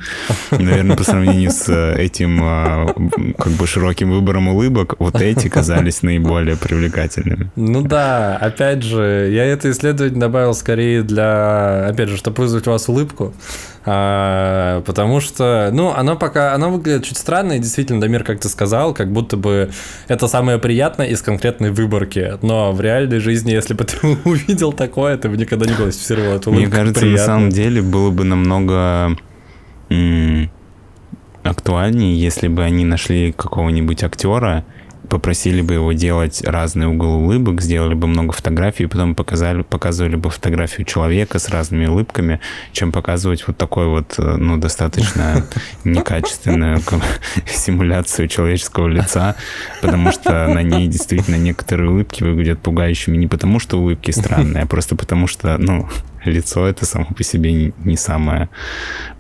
Наверное, 0.51 0.95
по 0.95 1.03
сравнению 1.03 1.51
с 1.51 1.68
э, 1.68 2.01
этим 2.01 2.39
а, 2.41 2.88
как 3.38 3.53
бы 3.53 3.68
широким 3.68 4.12
выбором 4.12 4.47
улыбок, 4.47 4.95
вот 4.99 5.22
эти 5.22 5.49
казались 5.49 6.01
наиболее 6.01 6.56
привлекательными. 6.56 7.51
Ну 7.56 7.82
да, 7.82 8.38
опять 8.38 8.84
же, 8.84 9.30
я 9.32 9.45
это 9.45 9.72
исследование 9.72 10.20
добавил 10.20 10.53
скорее 10.53 11.03
для, 11.03 11.88
опять 11.88 12.10
же, 12.10 12.18
чтобы 12.18 12.43
вызвать 12.43 12.68
у 12.68 12.72
вас 12.72 12.88
улыбку, 12.88 13.34
а, 13.86 14.82
потому 14.82 15.20
что, 15.20 15.70
ну, 15.72 15.94
оно 15.96 16.16
пока, 16.16 16.54
оно 16.54 16.72
выглядит 16.72 17.04
чуть 17.04 17.18
странно, 17.18 17.54
и 17.54 17.60
действительно, 17.60 18.02
Дамир, 18.02 18.24
как 18.24 18.40
ты 18.40 18.50
сказал, 18.50 18.94
как 18.94 19.12
будто 19.12 19.38
бы 19.38 19.70
это 20.08 20.28
самое 20.28 20.58
приятное 20.58 21.08
из 21.08 21.22
конкретной 21.22 21.72
выборки, 21.72 22.34
но 22.42 22.72
в 22.72 22.82
реальной 22.82 23.20
жизни, 23.20 23.52
если 23.52 23.76
бы 23.76 23.84
ты 23.86 23.98
увидел 24.26 24.74
такое, 24.74 25.18
ты 25.18 25.30
бы 25.30 25.38
никогда 25.38 25.68
не 25.68 25.74
классифицировал 25.74 26.36
эту 26.36 26.52
Мне 26.52 26.68
кажется, 26.68 27.02
приятной. 27.02 27.20
на 27.20 27.26
самом 27.26 27.50
деле 27.50 27.82
было 27.82 28.10
бы 28.10 28.24
намного 28.24 29.16
актуальнее, 31.44 32.20
если 32.20 32.48
бы 32.48 32.64
они 32.64 32.86
нашли 32.86 33.32
какого-нибудь 33.32 34.04
актера, 34.04 34.66
попросили 35.10 35.62
бы 35.62 35.76
его 35.76 35.93
делать 35.93 36.41
разные 36.45 36.88
углы 36.88 37.16
улыбок, 37.16 37.62
сделали 37.62 37.93
бы 37.93 38.08
много 38.08 38.34
фотографий, 38.34 38.86
потом 38.86 39.16
показали, 39.16 39.62
показывали 39.62 40.16
бы 40.16 40.30
фотографию 40.30 40.86
человека 40.86 41.39
с 41.39 41.49
разными 41.49 41.86
улыбками, 41.88 42.39
чем 42.72 42.91
показывать 42.91 43.45
вот 43.47 43.58
такой 43.58 43.88
вот, 43.88 44.16
э, 44.18 44.36
ну, 44.38 44.58
достаточно 44.58 45.45
некачественную 45.84 46.82
симуляцию 47.47 48.28
человеческого 48.28 48.88
лица, 48.88 49.36
потому 49.82 50.12
что 50.12 50.47
на 50.47 50.62
ней 50.62 50.88
действительно 50.88 51.36
некоторые 51.36 51.89
улыбки 51.89 52.24
выглядят 52.24 52.60
пугающими 52.60 53.18
не 53.18 53.28
потому, 53.28 53.60
что 53.60 53.80
улыбки 53.80 54.12
странные, 54.12 54.64
а 54.64 54.68
просто 54.68 54.95
потому 54.95 55.28
что, 55.28 55.58
ну, 55.58 55.88
лицо 56.26 56.66
это 56.66 56.86
само 56.86 57.06
по 57.06 57.24
себе 57.24 57.74
не 57.84 57.97
самое 57.97 58.49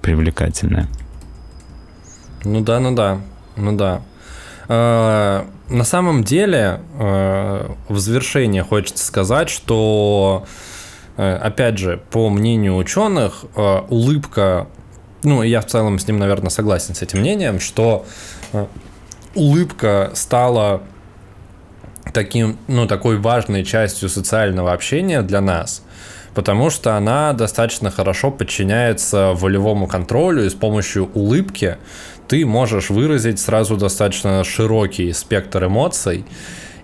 привлекательное. 0.01 0.87
Ну 2.43 2.61
да, 2.61 2.79
ну 2.79 2.93
да, 2.93 3.21
ну 3.55 3.75
да. 3.75 4.01
А, 4.67 5.47
на 5.69 5.83
самом 5.83 6.23
деле, 6.23 6.81
э, 6.99 7.69
в 7.89 7.97
завершение 7.97 8.63
хочется 8.63 9.05
сказать, 9.05 9.49
что, 9.49 10.45
э, 11.17 11.35
опять 11.35 11.77
же, 11.77 12.01
по 12.11 12.29
мнению 12.29 12.75
ученых, 12.75 13.45
э, 13.55 13.81
улыбка, 13.89 14.67
ну, 15.23 15.41
я 15.43 15.61
в 15.61 15.65
целом 15.65 15.97
с 15.97 16.07
ним, 16.07 16.19
наверное, 16.19 16.49
согласен 16.49 16.93
с 16.93 17.01
этим 17.01 17.19
мнением, 17.19 17.59
что 17.59 18.05
улыбка 19.33 20.11
стала 20.13 20.83
таким, 22.13 22.57
ну, 22.67 22.87
такой 22.87 23.17
важной 23.17 23.63
частью 23.65 24.07
социального 24.09 24.71
общения 24.71 25.21
для 25.23 25.41
нас, 25.41 25.81
потому 26.35 26.69
что 26.69 26.95
она 26.95 27.33
достаточно 27.33 27.89
хорошо 27.89 28.29
подчиняется 28.29 29.33
волевому 29.33 29.87
контролю 29.87 30.45
и 30.45 30.49
с 30.49 30.53
помощью 30.53 31.09
улыбки 31.13 31.77
ты 32.27 32.45
можешь 32.45 32.89
выразить 32.89 33.39
сразу 33.39 33.77
достаточно 33.77 34.43
широкий 34.43 35.13
спектр 35.13 35.65
эмоций, 35.65 36.25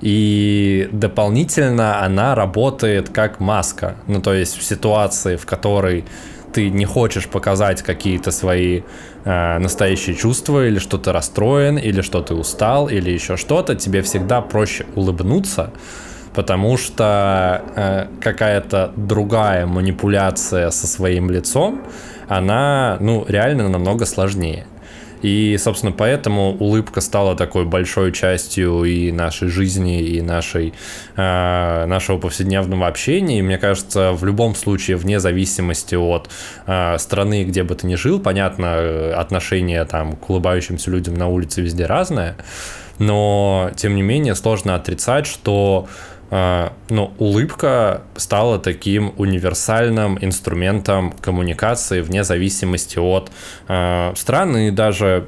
и 0.01 0.89
дополнительно 0.91 2.03
она 2.03 2.35
работает 2.35 3.09
как 3.09 3.39
маска. 3.39 3.95
Ну, 4.07 4.21
то 4.21 4.33
есть 4.33 4.57
в 4.57 4.63
ситуации, 4.63 5.35
в 5.35 5.45
которой 5.45 6.05
ты 6.53 6.69
не 6.69 6.85
хочешь 6.85 7.27
показать 7.27 7.81
какие-то 7.81 8.31
свои 8.31 8.81
э, 9.23 9.57
настоящие 9.59 10.15
чувства, 10.15 10.67
или 10.67 10.79
что 10.79 10.97
ты 10.97 11.11
расстроен, 11.11 11.77
или 11.77 12.01
что 12.01 12.21
ты 12.21 12.33
устал, 12.33 12.89
или 12.89 13.09
еще 13.09 13.37
что-то, 13.37 13.75
тебе 13.75 14.01
всегда 14.01 14.41
проще 14.41 14.85
улыбнуться, 14.95 15.71
потому 16.33 16.77
что 16.77 17.63
э, 17.75 18.07
какая-то 18.19 18.91
другая 18.95 19.65
манипуляция 19.65 20.71
со 20.71 20.87
своим 20.87 21.29
лицом, 21.29 21.81
она, 22.27 22.97
ну, 22.99 23.25
реально 23.27 23.69
намного 23.69 24.05
сложнее. 24.05 24.65
И, 25.21 25.57
собственно, 25.57 25.91
поэтому 25.91 26.55
улыбка 26.57 27.01
стала 27.01 27.35
такой 27.35 27.65
большой 27.65 28.11
частью 28.11 28.83
и 28.83 29.11
нашей 29.11 29.49
жизни, 29.49 30.01
и 30.01 30.21
нашей, 30.21 30.73
э, 31.15 31.85
нашего 31.85 32.17
повседневного 32.17 32.87
общения. 32.87 33.39
И 33.39 33.41
мне 33.41 33.57
кажется, 33.57 34.11
в 34.13 34.25
любом 34.25 34.55
случае, 34.55 34.97
вне 34.97 35.19
зависимости 35.19 35.95
от 35.95 36.29
э, 36.65 36.97
страны, 36.97 37.43
где 37.43 37.63
бы 37.63 37.75
ты 37.75 37.87
ни 37.87 37.95
жил, 37.95 38.19
понятно, 38.19 39.15
отношение 39.15 39.85
там, 39.85 40.15
к 40.15 40.29
улыбающимся 40.29 40.91
людям 40.91 41.15
на 41.15 41.27
улице 41.27 41.61
везде 41.61 41.85
разное, 41.85 42.37
но, 42.99 43.71
тем 43.75 43.95
не 43.95 44.01
менее, 44.01 44.35
сложно 44.35 44.75
отрицать, 44.75 45.25
что 45.25 45.87
ну, 46.31 47.13
улыбка 47.17 48.03
стала 48.15 48.57
таким 48.57 49.13
универсальным 49.17 50.17
инструментом 50.21 51.11
коммуникации 51.11 51.99
вне 51.99 52.23
зависимости 52.23 52.97
от 52.97 53.31
э, 53.67 54.13
страны. 54.15 54.69
И 54.69 54.71
даже 54.71 55.27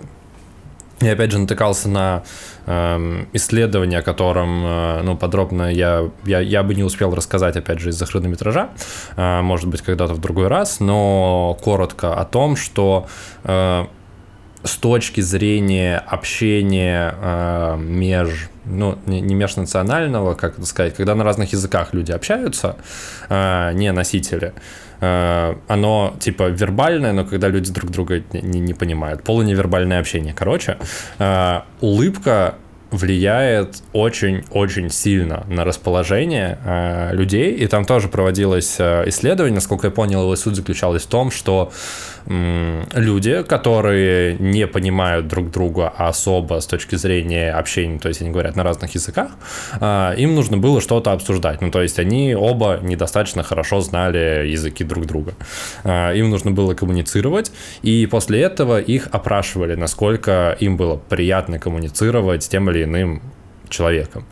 я 1.04 1.14
опять 1.14 1.32
же 1.32 1.39
натыкался 1.39 1.89
на 1.89 2.24
э, 2.66 3.26
исследование, 3.34 3.99
о 3.99 4.01
котором 4.01 4.66
э, 4.66 5.01
ну, 5.04 5.18
подробно 5.18 5.72
я, 5.72 6.10
я, 6.26 6.39
я 6.39 6.64
бы 6.64 6.76
не 6.76 6.84
успел 6.84 7.14
рассказать, 7.14 7.58
опять 7.58 7.80
же, 7.80 7.89
из-за 7.89 8.06
хронометража, 8.06 8.70
э, 9.18 9.41
может 9.41 9.68
быть, 9.68 9.82
когда-то 9.82 10.14
в 10.14 10.22
другой 10.22 10.47
раз, 10.47 10.80
но 10.80 11.58
коротко 11.62 12.14
о 12.14 12.24
том, 12.26 12.56
что 12.56 13.08
э, 13.43 13.86
с 14.64 14.78
точки 14.78 15.20
зрения 15.20 15.97
общения 15.97 17.16
э, 17.20 17.76
меж, 17.78 18.49
ну, 18.66 18.97
не, 19.05 19.22
не 19.22 19.36
межнационального, 19.36 20.34
как 20.34 20.57
это 20.57 20.66
сказать, 20.66 20.95
когда 20.95 21.16
на 21.16 21.24
разных 21.24 21.53
языках 21.53 21.93
люди 21.93 22.11
общаются, 22.11 22.78
э, 23.30 23.72
не 23.74 23.91
носители, 23.91 24.53
э, 25.01 25.55
оно 25.68 26.16
типа 26.20 26.49
вербальное, 26.49 27.14
но 27.14 27.26
когда 27.26 27.49
люди 27.49 27.72
друг 27.72 27.91
друга 27.91 28.24
не, 28.34 28.59
не 28.59 28.74
понимают. 28.74 29.24
Полуневербальное 29.24 29.99
общение. 29.99 30.34
Короче, 30.34 30.78
э, 31.20 31.61
улыбка 31.82 32.55
влияет 32.93 33.82
очень-очень 33.91 34.89
сильно 34.91 35.45
на 35.49 35.66
расположение 35.66 36.59
э, 36.64 37.09
людей. 37.14 37.51
И 37.51 37.68
там 37.68 37.86
тоже 37.86 38.07
проводилось 38.07 38.76
э, 38.80 39.03
исследование, 39.07 39.55
насколько 39.55 39.88
я 39.88 39.91
понял, 39.91 40.22
его 40.22 40.36
суть 40.36 40.55
заключалась 40.55 41.03
в 41.03 41.07
том, 41.07 41.32
что 41.32 41.72
люди, 42.28 43.43
которые 43.43 44.36
не 44.38 44.67
понимают 44.67 45.28
друг 45.28 45.51
друга 45.51 45.89
особо 45.89 46.59
с 46.59 46.67
точки 46.67 46.95
зрения 46.95 47.51
общения, 47.51 47.99
то 47.99 48.07
есть 48.07 48.21
они 48.21 48.32
говорят 48.32 48.55
на 48.55 48.63
разных 48.63 48.95
языках, 48.95 49.32
а, 49.80 50.13
им 50.13 50.36
нужно 50.36 50.57
было 50.57 50.82
что-то 50.82 51.11
обсуждать. 51.11 51.61
Ну, 51.61 51.71
то 51.71 51.82
есть 51.82 51.99
они 51.99 52.36
оба 52.36 52.80
недостаточно 52.82 53.43
хорошо 53.43 53.82
знали 53.82 54.47
языки 54.47 54.84
друг 54.84 55.05
друга. 55.05 55.34
А, 55.84 56.13
им 56.13 56.30
нужно 56.30 56.51
было 56.51 56.74
коммуницировать, 56.74 57.51
и 57.82 58.05
после 58.05 58.41
этого 58.41 58.80
их 58.80 59.07
опрашивали, 59.11 59.76
насколько 59.76 60.55
им 60.59 60.78
было 60.78 60.95
приятно 60.97 61.59
коммуницировать 61.59 62.43
с 62.43 62.47
тем 62.47 62.69
или 62.69 62.84
иным 62.84 63.21
человеком. 63.74 64.26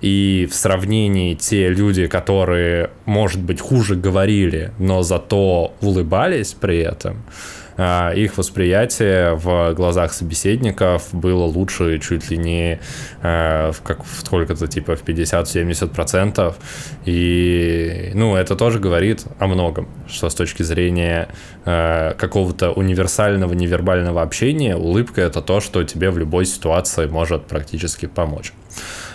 И 0.00 0.48
в 0.50 0.54
сравнении 0.54 1.34
те 1.34 1.68
люди, 1.68 2.06
которые, 2.06 2.90
может 3.06 3.40
быть, 3.40 3.60
хуже 3.60 3.94
говорили, 3.94 4.72
но 4.78 5.02
зато 5.02 5.74
улыбались 5.80 6.54
при 6.60 6.78
этом, 6.78 7.24
их 8.14 8.36
восприятие 8.36 9.34
в 9.34 9.72
глазах 9.74 10.12
собеседников 10.12 11.08
было 11.12 11.44
лучше 11.44 11.98
чуть 11.98 12.30
ли 12.30 12.36
не 12.36 12.80
а, 13.22 13.72
в 13.72 13.82
как 13.82 14.04
в 14.04 14.20
сколько-то 14.20 14.66
типа 14.66 14.96
в 14.96 15.04
50-70%. 15.04 16.54
И 17.06 18.10
ну, 18.14 18.36
это 18.36 18.56
тоже 18.56 18.78
говорит 18.78 19.24
о 19.38 19.46
многом, 19.46 19.88
что 20.08 20.28
с 20.28 20.34
точки 20.34 20.62
зрения 20.62 21.28
а, 21.64 22.14
какого-то 22.14 22.72
универсального 22.72 23.52
невербального 23.54 24.22
общения 24.22 24.76
улыбка 24.76 25.22
это 25.22 25.40
то, 25.40 25.60
что 25.60 25.82
тебе 25.84 26.10
в 26.10 26.18
любой 26.18 26.46
ситуации 26.46 27.06
может 27.06 27.46
практически 27.46 28.06
помочь. 28.06 28.52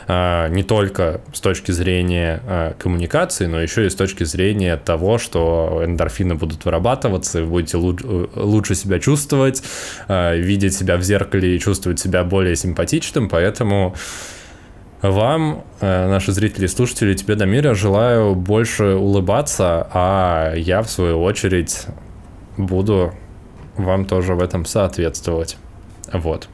А, 0.10 0.48
не 0.48 0.64
только 0.64 1.20
с 1.34 1.42
точки 1.42 1.72
зрения 1.72 2.42
а, 2.46 2.74
коммуникации, 2.80 3.46
но 3.46 3.60
еще 3.62 3.86
и 3.86 3.90
с 3.90 3.96
точки 3.96 4.24
зрения 4.24 4.78
того, 4.78 5.18
что 5.18 5.82
эндорфины 5.84 6.36
будут 6.36 6.64
вырабатываться, 6.64 7.42
вы 7.42 7.48
будете 7.48 7.78
лучше 7.78 8.76
себя 8.76 9.00
чувствовать, 9.00 9.62
а, 10.08 10.34
видеть 10.34 10.74
себя 10.76 10.96
в 10.96 11.02
зеркале 11.02 11.56
и 11.56 11.60
чувствовать 11.60 12.00
себя 12.00 12.24
более 12.24 12.56
симпатичным, 12.56 13.28
поэтому 13.28 13.96
вам, 15.02 15.64
наши 15.80 16.32
зрители 16.32 16.66
и 16.66 16.68
слушатели, 16.68 17.14
тебе, 17.14 17.36
Дамира, 17.36 17.76
желаю 17.76 18.34
больше 18.34 18.96
улыбаться, 18.96 19.88
а 19.94 20.56
я, 20.56 20.82
в 20.82 20.90
свою 20.90 21.22
очередь, 21.22 21.86
буду 22.58 23.14
вам 23.76 24.06
тоже 24.06 24.34
в 24.34 24.42
этом 24.42 24.66
соответствовать. 24.66 25.58
Вот. 26.12 26.50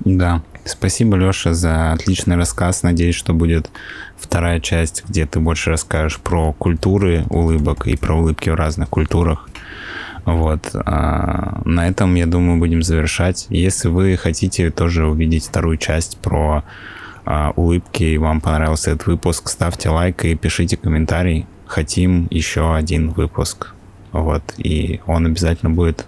Да. 0.00 0.42
Спасибо, 0.64 1.16
Леша, 1.16 1.54
за 1.54 1.92
отличный 1.92 2.36
рассказ. 2.36 2.82
Надеюсь, 2.82 3.14
что 3.14 3.32
будет 3.32 3.70
вторая 4.16 4.60
часть, 4.60 5.04
где 5.08 5.26
ты 5.26 5.40
больше 5.40 5.70
расскажешь 5.70 6.18
про 6.18 6.52
культуры 6.52 7.24
улыбок 7.30 7.86
и 7.86 7.96
про 7.96 8.14
улыбки 8.14 8.50
в 8.50 8.54
разных 8.54 8.88
культурах. 8.88 9.48
Вот. 10.24 10.70
А 10.74 11.62
на 11.64 11.88
этом, 11.88 12.14
я 12.14 12.26
думаю, 12.26 12.58
будем 12.58 12.82
завершать. 12.82 13.46
Если 13.48 13.88
вы 13.88 14.16
хотите 14.16 14.70
тоже 14.70 15.06
увидеть 15.06 15.46
вторую 15.46 15.78
часть 15.78 16.18
про 16.18 16.62
а, 17.24 17.52
улыбки 17.56 18.02
и 18.02 18.18
вам 18.18 18.40
понравился 18.40 18.90
этот 18.90 19.06
выпуск, 19.06 19.48
ставьте 19.48 19.88
лайк 19.88 20.24
и 20.24 20.34
пишите 20.34 20.76
комментарий. 20.76 21.46
Хотим 21.66 22.26
еще 22.30 22.74
один 22.74 23.10
выпуск. 23.10 23.72
Вот, 24.12 24.42
и 24.58 25.00
он 25.06 25.26
обязательно 25.26 25.70
будет 25.70 26.04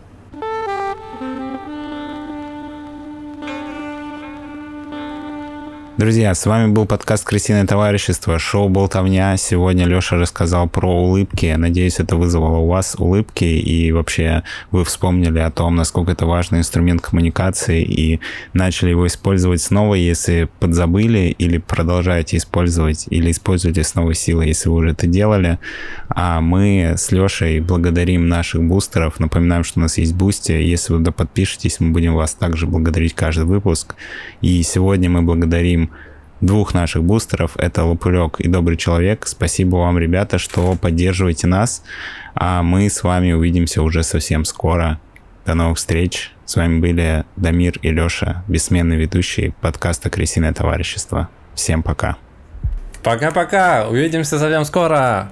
Друзья, 6.03 6.35
с 6.35 6.47
вами 6.47 6.73
был 6.73 6.85
подкаст 6.85 7.25
«Крысиное 7.25 7.65
товарищество», 7.65 8.37
шоу 8.37 8.69
«Болтовня». 8.69 9.37
Сегодня 9.37 9.87
Леша 9.87 10.17
рассказал 10.17 10.69
про 10.69 10.93
улыбки. 10.93 11.55
Надеюсь, 11.57 12.01
это 12.01 12.17
вызвало 12.17 12.57
у 12.57 12.67
вас 12.67 12.97
улыбки, 12.99 13.45
и 13.45 13.93
вообще 13.93 14.43
вы 14.73 14.85
вспомнили 14.85 15.39
о 15.39 15.53
том, 15.53 15.77
насколько 15.77 16.11
это 16.11 16.27
важный 16.27 16.59
инструмент 16.59 17.03
коммуникации, 17.03 17.85
и 17.85 18.19
начали 18.53 18.91
его 18.91 19.07
использовать 19.07 19.63
снова, 19.63 19.95
если 19.95 20.49
подзабыли, 20.59 21.37
или 21.39 21.59
продолжаете 21.59 22.39
использовать, 22.39 23.07
или 23.09 23.31
используете 23.31 23.85
с 23.85 23.95
новой 23.95 24.17
силой, 24.17 24.49
если 24.49 24.71
вы 24.71 24.75
уже 24.79 24.91
это 24.91 25.07
делали. 25.07 25.61
А 26.09 26.41
мы 26.41 26.95
с 26.97 27.13
Лешей 27.13 27.61
благодарим 27.61 28.27
наших 28.27 28.65
бустеров. 28.65 29.21
Напоминаем, 29.21 29.63
что 29.63 29.79
у 29.79 29.83
нас 29.83 29.99
есть 29.99 30.15
Boosty. 30.17 30.51
Если 30.51 30.95
вы 30.95 31.13
подпишетесь, 31.13 31.79
мы 31.79 31.93
будем 31.93 32.15
вас 32.15 32.35
также 32.35 32.67
благодарить 32.67 33.15
каждый 33.15 33.45
выпуск. 33.45 33.95
И 34.41 34.61
сегодня 34.65 35.09
мы 35.09 35.23
благодарим 35.23 35.92
двух 36.43 36.75
наших 36.75 37.03
бустеров. 37.03 37.53
Это 37.57 37.85
Лопулек 37.85 38.41
и 38.41 38.49
Добрый 38.49 38.77
Человек. 38.77 39.27
Спасибо 39.27 39.77
вам, 39.77 39.99
ребята, 39.99 40.37
что 40.37 40.75
поддерживаете 40.75 41.47
нас. 41.47 41.83
А 42.35 42.63
мы 42.63 42.91
с 42.91 43.03
вами 43.03 43.33
увидимся 43.33 43.83
уже 43.83 44.03
совсем 44.03 44.45
скоро. 44.45 45.01
До 45.47 45.55
новых 45.55 45.79
встреч. 45.79 46.33
С 46.45 46.57
вами 46.57 46.81
были 46.81 47.25
Дамир 47.37 47.79
и 47.81 47.91
Леша, 47.91 48.45
бессменные 48.47 48.99
ведущие 48.99 49.55
подкаста 49.61 50.11
«Крысиное 50.11 50.53
товарищество». 50.53 51.31
Всем 51.55 51.83
пока. 51.83 52.17
Пока-пока. 53.03 53.89
Увидимся 53.89 54.39
совсем 54.39 54.65
скоро. 54.65 55.31